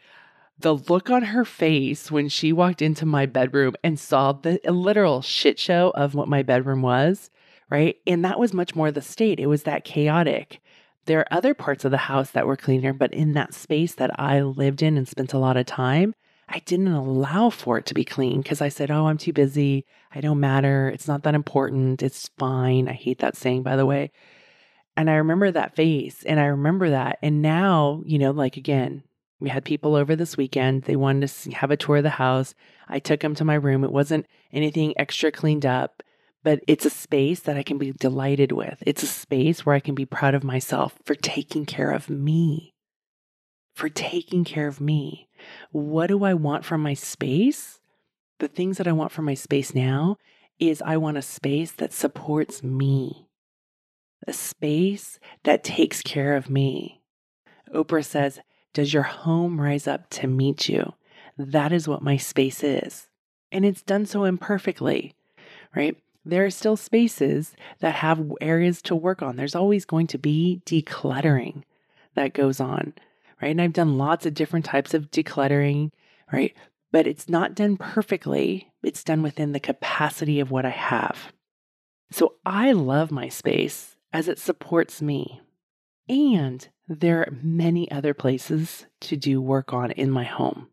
The 0.58 0.76
look 0.76 1.10
on 1.10 1.24
her 1.24 1.44
face 1.44 2.12
when 2.12 2.30
she 2.30 2.54
walked 2.54 2.82
into 2.82 3.06
my 3.06 3.26
bedroom 3.26 3.76
and 3.84 4.00
saw 4.00 4.32
the 4.32 4.60
literal 4.65 5.22
shit 5.22 5.60
show 5.60 5.91
of 5.96 6.15
what 6.15 6.30
my 6.30 6.44
bedroom 6.44 6.82
was, 6.82 7.30
right? 7.70 7.98
And 8.08 8.24
that 8.24 8.39
was 8.39 8.54
much 8.54 8.74
more 8.76 8.91
the 8.91 9.02
state. 9.02 9.39
It 9.39 9.48
was 9.48 9.63
that 9.63 9.84
chaotic. 9.84 10.62
There 11.06 11.20
are 11.20 11.34
other 11.34 11.54
parts 11.54 11.86
of 11.86 11.91
the 11.91 11.98
house 11.98 12.32
that 12.32 12.48
were 12.48 12.56
cleaner, 12.56 12.94
but 12.94 13.13
in 13.13 13.34
that 13.34 13.54
space 13.54 13.94
that 13.96 14.20
I 14.20 14.41
lived 14.41 14.82
in 14.82 14.98
and 14.98 15.08
spent 15.08 15.34
a 15.34 15.38
lot 15.38 15.58
of 15.58 15.65
time, 15.65 16.15
I 16.50 16.60
didn't 16.60 16.88
allow 16.88 17.50
for 17.50 17.78
it 17.78 17.86
to 17.88 17.94
be 17.94 18.04
clean 18.04 18.41
because 18.41 18.62
I 18.62 18.70
said, 18.70 18.91
Oh, 18.91 19.08
I'm 19.08 19.18
too 19.18 19.34
busy. 19.34 19.86
I 20.13 20.22
don't 20.22 20.39
matter. 20.39 20.89
It's 20.89 21.08
not 21.08 21.24
that 21.24 21.36
important. 21.36 22.04
It's 22.04 22.30
fine. 22.38 22.88
I 22.88 22.94
hate 22.94 23.20
that 23.20 23.36
saying, 23.36 23.63
by 23.63 23.76
the 23.76 23.86
way. 23.86 24.12
And 24.98 25.10
I 25.10 25.15
remember 25.15 25.52
that 25.52 25.76
face 25.76 26.24
and 26.24 26.39
I 26.39 26.46
remember 26.46 26.89
that. 26.89 27.20
And 27.22 27.41
now, 27.41 28.02
you 28.06 28.18
know, 28.18 28.32
like 28.32 28.58
again, 28.58 29.04
we 29.39 29.50
had 29.50 29.65
people 29.65 29.96
over 29.96 30.15
this 30.15 30.38
weekend. 30.38 30.84
They 30.84 30.96
wanted 30.96 31.28
to 31.28 31.52
have 31.52 31.72
a 31.72 31.78
tour 31.78 31.98
of 31.98 32.04
the 32.04 32.12
house. 32.12 32.56
I 32.88 33.00
took 33.00 33.20
them 33.20 33.36
to 33.36 33.46
my 33.46 33.56
room. 33.56 33.84
It 33.84 33.91
wasn't 33.91 34.28
anything 34.54 34.94
extra 34.98 35.32
cleaned 35.32 35.65
up, 35.65 36.02
but 36.45 36.63
it's 36.67 36.86
a 36.86 36.91
space 36.91 37.39
that 37.39 37.58
I 37.58 37.63
can 37.63 37.79
be 37.79 37.91
delighted 37.91 38.51
with. 38.51 38.84
It's 38.86 39.01
a 39.01 39.08
space 39.08 39.65
where 39.65 39.73
I 39.73 39.79
can 39.79 39.95
be 39.95 40.05
proud 40.05 40.36
of 40.36 40.43
myself 40.43 40.93
for 41.03 41.15
taking 41.15 41.65
care 41.65 41.89
of 41.89 42.08
me. 42.08 42.75
For 43.73 43.89
taking 43.89 44.43
care 44.43 44.67
of 44.67 44.79
me. 44.79 45.27
What 45.71 46.05
do 46.05 46.23
I 46.23 46.36
want 46.36 46.63
from 46.63 46.81
my 46.81 46.93
space? 46.93 47.79
The 48.38 48.47
things 48.47 48.77
that 48.77 48.88
I 48.88 48.91
want 48.91 49.12
from 49.12 49.25
my 49.25 49.34
space 49.34 49.73
now 49.73 50.17
is 50.60 50.84
I 50.84 50.97
want 50.97 51.17
a 51.17 51.23
space 51.23 51.71
that 51.71 51.91
supports 51.91 52.62
me, 52.62 53.27
a 54.27 54.31
space 54.31 55.19
that 55.45 55.63
takes 55.63 56.03
care 56.03 56.36
of 56.36 56.47
me. 56.47 57.01
Oprah 57.73 58.05
says, 58.05 58.39
Does 58.71 58.93
your 58.93 59.03
home 59.03 59.60
rise 59.60 59.88
up 59.88 60.12
to 60.12 60.27
meet 60.27 60.69
you? 60.69 60.93
That 61.39 61.73
is 61.73 61.88
what 61.88 62.03
my 62.03 62.17
space 62.17 62.63
is. 62.63 63.08
And 63.51 63.65
it's 63.65 63.81
done 63.81 64.05
so 64.05 64.25
imperfectly, 64.25 65.15
right? 65.75 65.97
There 66.26 66.44
are 66.44 66.50
still 66.50 66.76
spaces 66.76 67.56
that 67.80 67.96
have 67.96 68.32
areas 68.42 68.82
to 68.84 68.96
work 68.96 69.22
on. 69.22 69.36
There's 69.36 69.56
always 69.56 69.86
going 69.86 70.08
to 70.08 70.18
be 70.18 70.62
decluttering 70.66 71.64
that 72.16 72.34
goes 72.34 72.60
on, 72.60 72.94
right? 73.42 73.52
And 73.52 73.62
I've 73.62 73.74
done 73.74 73.98
lots 73.98 74.26
of 74.26 74.34
different 74.34 74.66
types 74.66 74.94
of 74.94 75.12
decluttering, 75.12 75.92
right? 76.32 76.56
But 76.92 77.06
it's 77.06 77.30
not 77.30 77.56
done 77.56 77.78
perfectly, 77.78 78.72
it's 78.82 79.04
done 79.04 79.22
within 79.22 79.52
the 79.52 79.60
capacity 79.60 80.40
of 80.40 80.50
what 80.50 80.66
I 80.66 80.70
have. 80.70 81.34
So 82.12 82.36
I 82.46 82.72
love 82.72 83.12
my 83.12 83.30
space 83.30 83.96
as 84.12 84.28
it 84.28 84.40
supports 84.40 85.02
me. 85.02 85.42
And 86.08 86.68
there 86.88 87.22
are 87.22 87.34
many 87.42 87.90
other 87.92 88.14
places 88.14 88.86
to 89.02 89.18
do 89.18 89.42
work 89.42 89.74
on 89.74 89.92
in 89.92 90.10
my 90.10 90.24
home. 90.24 90.70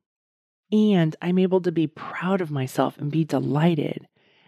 And 0.70 1.16
I'm 1.20 1.38
able 1.38 1.60
to 1.62 1.72
be 1.72 1.86
proud 1.86 2.40
of 2.40 2.50
myself 2.50 2.96
and 2.98 3.10
be 3.10 3.24
delighted. 3.24 4.06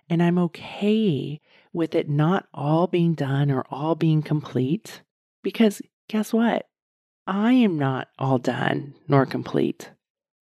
And 0.09 0.23
I'm 0.23 0.39
okay 0.39 1.41
with 1.73 1.95
it 1.95 2.09
not 2.09 2.47
all 2.53 2.87
being 2.87 3.15
done 3.15 3.51
or 3.51 3.65
all 3.71 3.95
being 3.95 4.23
complete. 4.23 5.03
Because 5.43 5.83
guess 6.09 6.33
what? 6.33 6.67
I 7.27 7.53
am 7.53 7.79
not 7.79 8.09
all 8.19 8.39
done 8.39 8.95
nor 9.09 9.25
complete. 9.27 9.91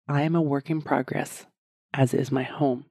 I 0.08 0.24
am 0.24 0.36
a 0.36 0.42
work 0.42 0.70
in 0.70 0.82
progress, 0.82 1.46
as 1.94 2.14
is 2.14 2.32
my 2.32 2.44
home. 2.44 2.86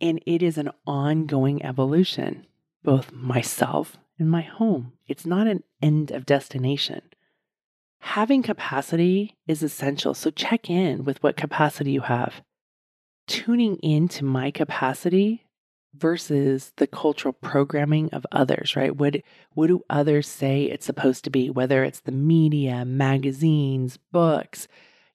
And 0.00 0.22
it 0.26 0.42
is 0.42 0.56
an 0.56 0.70
ongoing 0.86 1.62
evolution, 1.64 2.46
both 2.82 3.12
myself 3.12 3.96
and 4.18 4.30
my 4.30 4.42
home. 4.42 4.92
It's 5.06 5.26
not 5.26 5.46
an 5.46 5.62
end 5.82 6.10
of 6.10 6.26
destination. 6.26 7.02
Having 8.00 8.42
capacity 8.42 9.36
is 9.46 9.62
essential. 9.62 10.14
So 10.14 10.30
check 10.30 10.70
in 10.70 11.04
with 11.04 11.22
what 11.22 11.36
capacity 11.36 11.92
you 11.92 12.02
have. 12.02 12.42
Tuning 13.26 13.76
into 13.76 14.24
my 14.24 14.50
capacity 14.50 15.44
versus 15.94 16.72
the 16.76 16.86
cultural 16.86 17.32
programming 17.32 18.10
of 18.10 18.26
others, 18.32 18.76
right? 18.76 18.96
What 18.96 19.16
what 19.54 19.66
do 19.66 19.82
others 19.90 20.28
say 20.28 20.64
it's 20.64 20.86
supposed 20.86 21.24
to 21.24 21.30
be? 21.30 21.50
Whether 21.50 21.84
it's 21.84 22.00
the 22.00 22.12
media, 22.12 22.84
magazines, 22.84 23.98
books, 24.12 24.68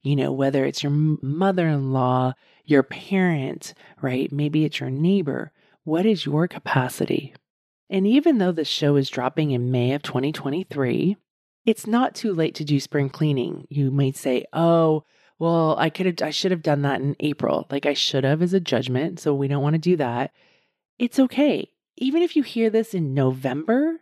you 0.04 0.16
know, 0.16 0.32
whether 0.32 0.66
it's 0.66 0.84
your 0.84 0.92
mother-in-law, 0.92 2.34
your 2.66 2.84
parent, 2.84 3.74
right? 4.02 4.32
Maybe 4.32 4.66
it's 4.66 4.80
your 4.80 4.90
neighbor. 4.90 5.52
What 5.84 6.06
is 6.06 6.26
your 6.26 6.48
capacity? 6.48 7.34
And 7.90 8.08
even 8.08 8.38
though 8.38 8.52
the 8.52 8.66
show 8.66 8.96
is 8.96 9.10
dropping 9.10 9.52
in 9.52 9.72
May 9.72 9.94
of 9.94 10.02
2023, 10.04 11.18
it's 11.66 11.88
not 11.88 12.16
too 12.16 12.34
late 12.34 12.56
to 12.56 12.64
do 12.64 12.80
spring 12.80 13.10
cleaning. 13.10 13.66
You 13.70 13.92
might 13.92 14.16
say, 14.16 14.46
"Oh, 14.54 15.04
well, 15.40 15.76
I 15.78 15.90
could 15.90 16.06
have 16.06 16.22
I 16.22 16.30
should 16.32 16.52
have 16.52 16.64
done 16.64 16.82
that 16.84 17.02
in 17.02 17.16
April." 17.20 17.66
Like 17.70 17.86
I 17.86 17.94
should 17.94 18.24
have 18.24 18.42
is 18.42 18.54
a 18.54 18.60
judgment, 18.60 19.20
so 19.20 19.34
we 19.34 19.48
don't 19.48 19.64
want 19.64 19.74
to 19.74 19.80
do 19.80 19.96
that. 19.98 20.32
It's 20.98 21.20
okay. 21.20 21.70
Even 21.98 22.22
if 22.22 22.36
you 22.36 22.44
hear 22.44 22.70
this 22.70 22.94
in 22.94 23.14
November 23.14 24.02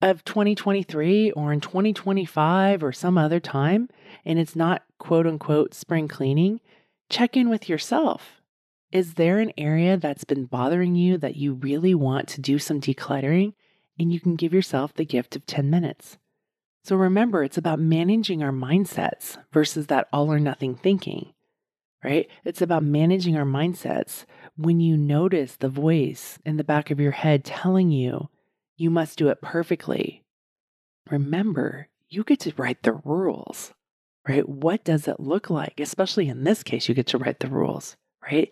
of 0.00 0.24
2023 0.24 1.32
or 1.32 1.52
in 1.52 1.60
2025 1.60 2.82
or 2.82 2.92
some 2.92 3.18
other 3.18 3.40
time 3.40 3.88
and 4.24 4.38
it's 4.38 4.56
not 4.56 4.82
quote 4.98 5.26
unquote 5.26 5.74
spring 5.74 6.06
cleaning, 6.06 6.60
check 7.08 7.36
in 7.36 7.48
with 7.48 7.68
yourself. 7.68 8.40
Is 8.92 9.14
there 9.14 9.38
an 9.38 9.52
area 9.58 9.96
that's 9.96 10.24
been 10.24 10.46
bothering 10.46 10.94
you 10.94 11.18
that 11.18 11.36
you 11.36 11.54
really 11.54 11.94
want 11.94 12.28
to 12.28 12.40
do 12.40 12.58
some 12.58 12.80
decluttering? 12.80 13.54
And 13.98 14.12
you 14.12 14.20
can 14.20 14.36
give 14.36 14.54
yourself 14.54 14.94
the 14.94 15.04
gift 15.04 15.36
of 15.36 15.46
10 15.46 15.68
minutes. 15.68 16.16
So 16.84 16.96
remember, 16.96 17.44
it's 17.44 17.58
about 17.58 17.78
managing 17.78 18.42
our 18.42 18.52
mindsets 18.52 19.36
versus 19.52 19.88
that 19.88 20.08
all 20.12 20.32
or 20.32 20.40
nothing 20.40 20.74
thinking, 20.74 21.34
right? 22.02 22.28
It's 22.44 22.62
about 22.62 22.82
managing 22.82 23.36
our 23.36 23.44
mindsets 23.44 24.24
when 24.56 24.80
you 24.80 24.96
notice 24.96 25.56
the 25.56 25.68
voice 25.68 26.38
in 26.44 26.56
the 26.56 26.64
back 26.64 26.90
of 26.90 27.00
your 27.00 27.12
head 27.12 27.44
telling 27.44 27.90
you 27.90 28.28
you 28.76 28.90
must 28.90 29.18
do 29.18 29.28
it 29.28 29.42
perfectly. 29.42 30.24
Remember, 31.10 31.88
you 32.08 32.24
get 32.24 32.40
to 32.40 32.54
write 32.56 32.82
the 32.82 32.92
rules, 32.92 33.72
right? 34.26 34.48
What 34.48 34.84
does 34.84 35.08
it 35.08 35.20
look 35.20 35.50
like? 35.50 35.80
Especially 35.80 36.28
in 36.28 36.44
this 36.44 36.62
case, 36.62 36.88
you 36.88 36.94
get 36.94 37.06
to 37.08 37.18
write 37.18 37.40
the 37.40 37.48
rules, 37.48 37.96
right? 38.22 38.50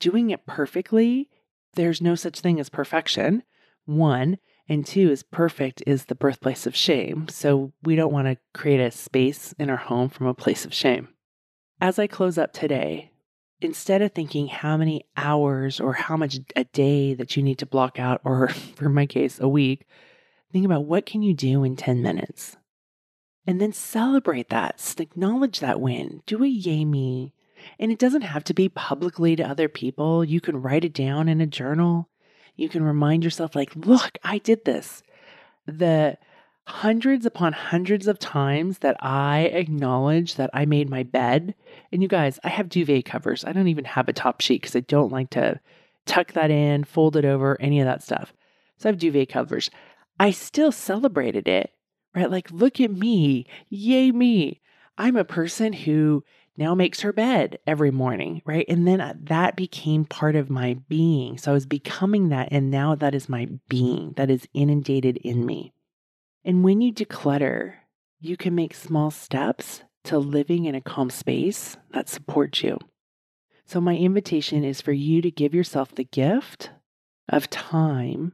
Doing 0.00 0.30
it 0.30 0.46
perfectly, 0.46 1.28
there's 1.74 2.02
no 2.02 2.14
such 2.14 2.40
thing 2.40 2.60
as 2.60 2.68
perfection. 2.68 3.44
One, 3.84 4.38
and 4.68 4.86
two 4.86 5.10
is 5.10 5.22
perfect 5.22 5.82
is 5.86 6.04
the 6.04 6.14
birthplace 6.14 6.66
of 6.66 6.76
shame. 6.76 7.28
So 7.28 7.72
we 7.82 7.96
don't 7.96 8.12
want 8.12 8.26
to 8.28 8.38
create 8.54 8.80
a 8.80 8.90
space 8.90 9.54
in 9.58 9.70
our 9.70 9.76
home 9.76 10.08
from 10.08 10.26
a 10.26 10.34
place 10.34 10.64
of 10.64 10.74
shame. 10.74 11.08
As 11.80 11.98
I 11.98 12.06
close 12.06 12.38
up 12.38 12.52
today, 12.52 13.11
instead 13.64 14.02
of 14.02 14.12
thinking 14.12 14.48
how 14.48 14.76
many 14.76 15.04
hours 15.16 15.80
or 15.80 15.92
how 15.92 16.16
much 16.16 16.38
a 16.56 16.64
day 16.64 17.14
that 17.14 17.36
you 17.36 17.42
need 17.42 17.58
to 17.58 17.66
block 17.66 17.98
out, 17.98 18.20
or 18.24 18.48
for 18.76 18.88
my 18.88 19.06
case, 19.06 19.40
a 19.40 19.48
week, 19.48 19.86
think 20.52 20.64
about 20.64 20.84
what 20.84 21.06
can 21.06 21.22
you 21.22 21.34
do 21.34 21.64
in 21.64 21.76
10 21.76 22.02
minutes? 22.02 22.56
And 23.46 23.60
then 23.60 23.72
celebrate 23.72 24.50
that, 24.50 24.94
acknowledge 24.98 25.60
that 25.60 25.80
win, 25.80 26.22
do 26.26 26.44
a 26.44 26.46
yay 26.46 26.84
me. 26.84 27.34
And 27.78 27.90
it 27.92 27.98
doesn't 27.98 28.22
have 28.22 28.44
to 28.44 28.54
be 28.54 28.68
publicly 28.68 29.36
to 29.36 29.48
other 29.48 29.68
people. 29.68 30.24
You 30.24 30.40
can 30.40 30.60
write 30.60 30.84
it 30.84 30.92
down 30.92 31.28
in 31.28 31.40
a 31.40 31.46
journal. 31.46 32.08
You 32.56 32.68
can 32.68 32.82
remind 32.82 33.24
yourself, 33.24 33.54
like, 33.54 33.74
look, 33.74 34.18
I 34.22 34.38
did 34.38 34.64
this. 34.64 35.02
The 35.66 36.18
hundreds 36.66 37.26
upon 37.26 37.52
hundreds 37.52 38.06
of 38.06 38.18
times 38.18 38.78
that 38.78 38.96
I 39.00 39.50
acknowledge 39.52 40.36
that 40.36 40.50
I 40.54 40.64
made 40.64 40.88
my 40.88 41.02
bed. 41.02 41.54
And 41.90 42.02
you 42.02 42.08
guys, 42.08 42.38
I 42.44 42.48
have 42.48 42.68
duvet 42.68 43.04
covers. 43.04 43.44
I 43.44 43.52
don't 43.52 43.68
even 43.68 43.84
have 43.84 44.08
a 44.08 44.12
top 44.12 44.40
sheet 44.40 44.62
because 44.62 44.76
I 44.76 44.80
don't 44.80 45.12
like 45.12 45.30
to 45.30 45.60
tuck 46.06 46.32
that 46.32 46.50
in, 46.50 46.84
fold 46.84 47.16
it 47.16 47.24
over, 47.24 47.60
any 47.60 47.80
of 47.80 47.86
that 47.86 48.02
stuff. 48.02 48.32
So 48.78 48.88
I 48.88 48.92
have 48.92 48.98
duvet 48.98 49.28
covers. 49.28 49.70
I 50.20 50.30
still 50.30 50.72
celebrated 50.72 51.48
it, 51.48 51.72
right? 52.14 52.30
Like, 52.30 52.50
look 52.50 52.80
at 52.80 52.90
me. 52.92 53.46
Yay, 53.68 54.12
me. 54.12 54.60
I'm 54.98 55.16
a 55.16 55.24
person 55.24 55.72
who 55.72 56.22
now 56.56 56.74
makes 56.74 57.00
her 57.00 57.12
bed 57.12 57.58
every 57.66 57.90
morning, 57.90 58.42
right? 58.44 58.66
And 58.68 58.86
then 58.86 59.00
uh, 59.00 59.14
that 59.22 59.56
became 59.56 60.04
part 60.04 60.36
of 60.36 60.50
my 60.50 60.74
being. 60.88 61.38
So 61.38 61.50
I 61.50 61.54
was 61.54 61.66
becoming 61.66 62.28
that. 62.28 62.48
And 62.50 62.70
now 62.70 62.94
that 62.94 63.14
is 63.14 63.28
my 63.28 63.48
being 63.68 64.12
that 64.16 64.30
is 64.30 64.46
inundated 64.52 65.16
in 65.18 65.46
me. 65.46 65.72
And 66.44 66.64
when 66.64 66.80
you 66.80 66.92
declutter, 66.92 67.74
you 68.20 68.36
can 68.36 68.54
make 68.54 68.74
small 68.74 69.10
steps 69.10 69.82
to 70.04 70.18
living 70.18 70.64
in 70.64 70.74
a 70.74 70.80
calm 70.80 71.10
space 71.10 71.76
that 71.92 72.08
supports 72.08 72.62
you. 72.62 72.78
So, 73.64 73.80
my 73.80 73.96
invitation 73.96 74.64
is 74.64 74.80
for 74.80 74.92
you 74.92 75.22
to 75.22 75.30
give 75.30 75.54
yourself 75.54 75.94
the 75.94 76.04
gift 76.04 76.70
of 77.28 77.48
time 77.48 78.32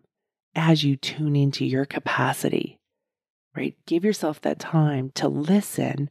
as 0.54 0.82
you 0.82 0.96
tune 0.96 1.36
into 1.36 1.64
your 1.64 1.84
capacity, 1.84 2.80
right? 3.54 3.76
Give 3.86 4.04
yourself 4.04 4.40
that 4.40 4.58
time 4.58 5.12
to 5.14 5.28
listen 5.28 6.10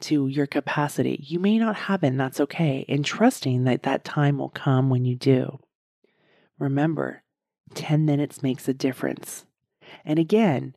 to 0.00 0.26
your 0.26 0.46
capacity. 0.46 1.20
You 1.22 1.38
may 1.38 1.58
not 1.58 1.76
have 1.76 2.02
it, 2.02 2.08
and 2.08 2.20
that's 2.20 2.40
okay, 2.40 2.84
and 2.88 3.04
trusting 3.04 3.64
that 3.64 3.84
that 3.84 4.04
time 4.04 4.38
will 4.38 4.48
come 4.48 4.90
when 4.90 5.04
you 5.04 5.14
do. 5.14 5.60
Remember, 6.58 7.22
10 7.74 8.04
minutes 8.04 8.42
makes 8.42 8.68
a 8.68 8.74
difference. 8.74 9.44
And 10.04 10.18
again, 10.18 10.74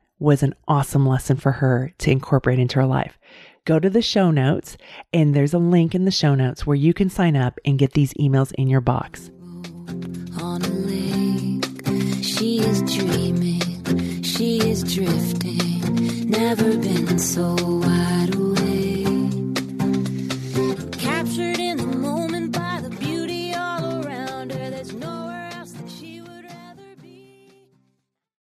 was 0.21 0.43
an 0.43 0.53
awesome 0.67 1.05
lesson 1.05 1.35
for 1.35 1.51
her 1.51 1.91
to 1.97 2.11
incorporate 2.11 2.59
into 2.59 2.77
her 2.77 2.85
life. 2.85 3.17
Go 3.65 3.79
to 3.79 3.89
the 3.89 4.03
show 4.03 4.29
notes, 4.29 4.77
and 5.11 5.33
there's 5.33 5.53
a 5.53 5.59
link 5.59 5.95
in 5.95 6.05
the 6.05 6.11
show 6.11 6.35
notes 6.35 6.65
where 6.65 6.75
you 6.75 6.93
can 6.93 7.09
sign 7.09 7.35
up 7.35 7.59
and 7.65 7.79
get 7.79 7.93
these 7.93 8.13
emails 8.13 8.53
in 8.53 8.67
your 8.67 8.81
box. 8.81 9.31
On 10.39 10.61
a 10.61 10.67
lake, 10.67 12.23
she 12.23 12.59
is 12.59 12.83
dreaming, 12.83 14.21
she 14.21 14.59
is 14.59 14.83
drifting, 14.83 16.29
never 16.29 16.77
been 16.77 17.17
so 17.17 17.55
wide 17.55 18.35
awake. 18.35 18.60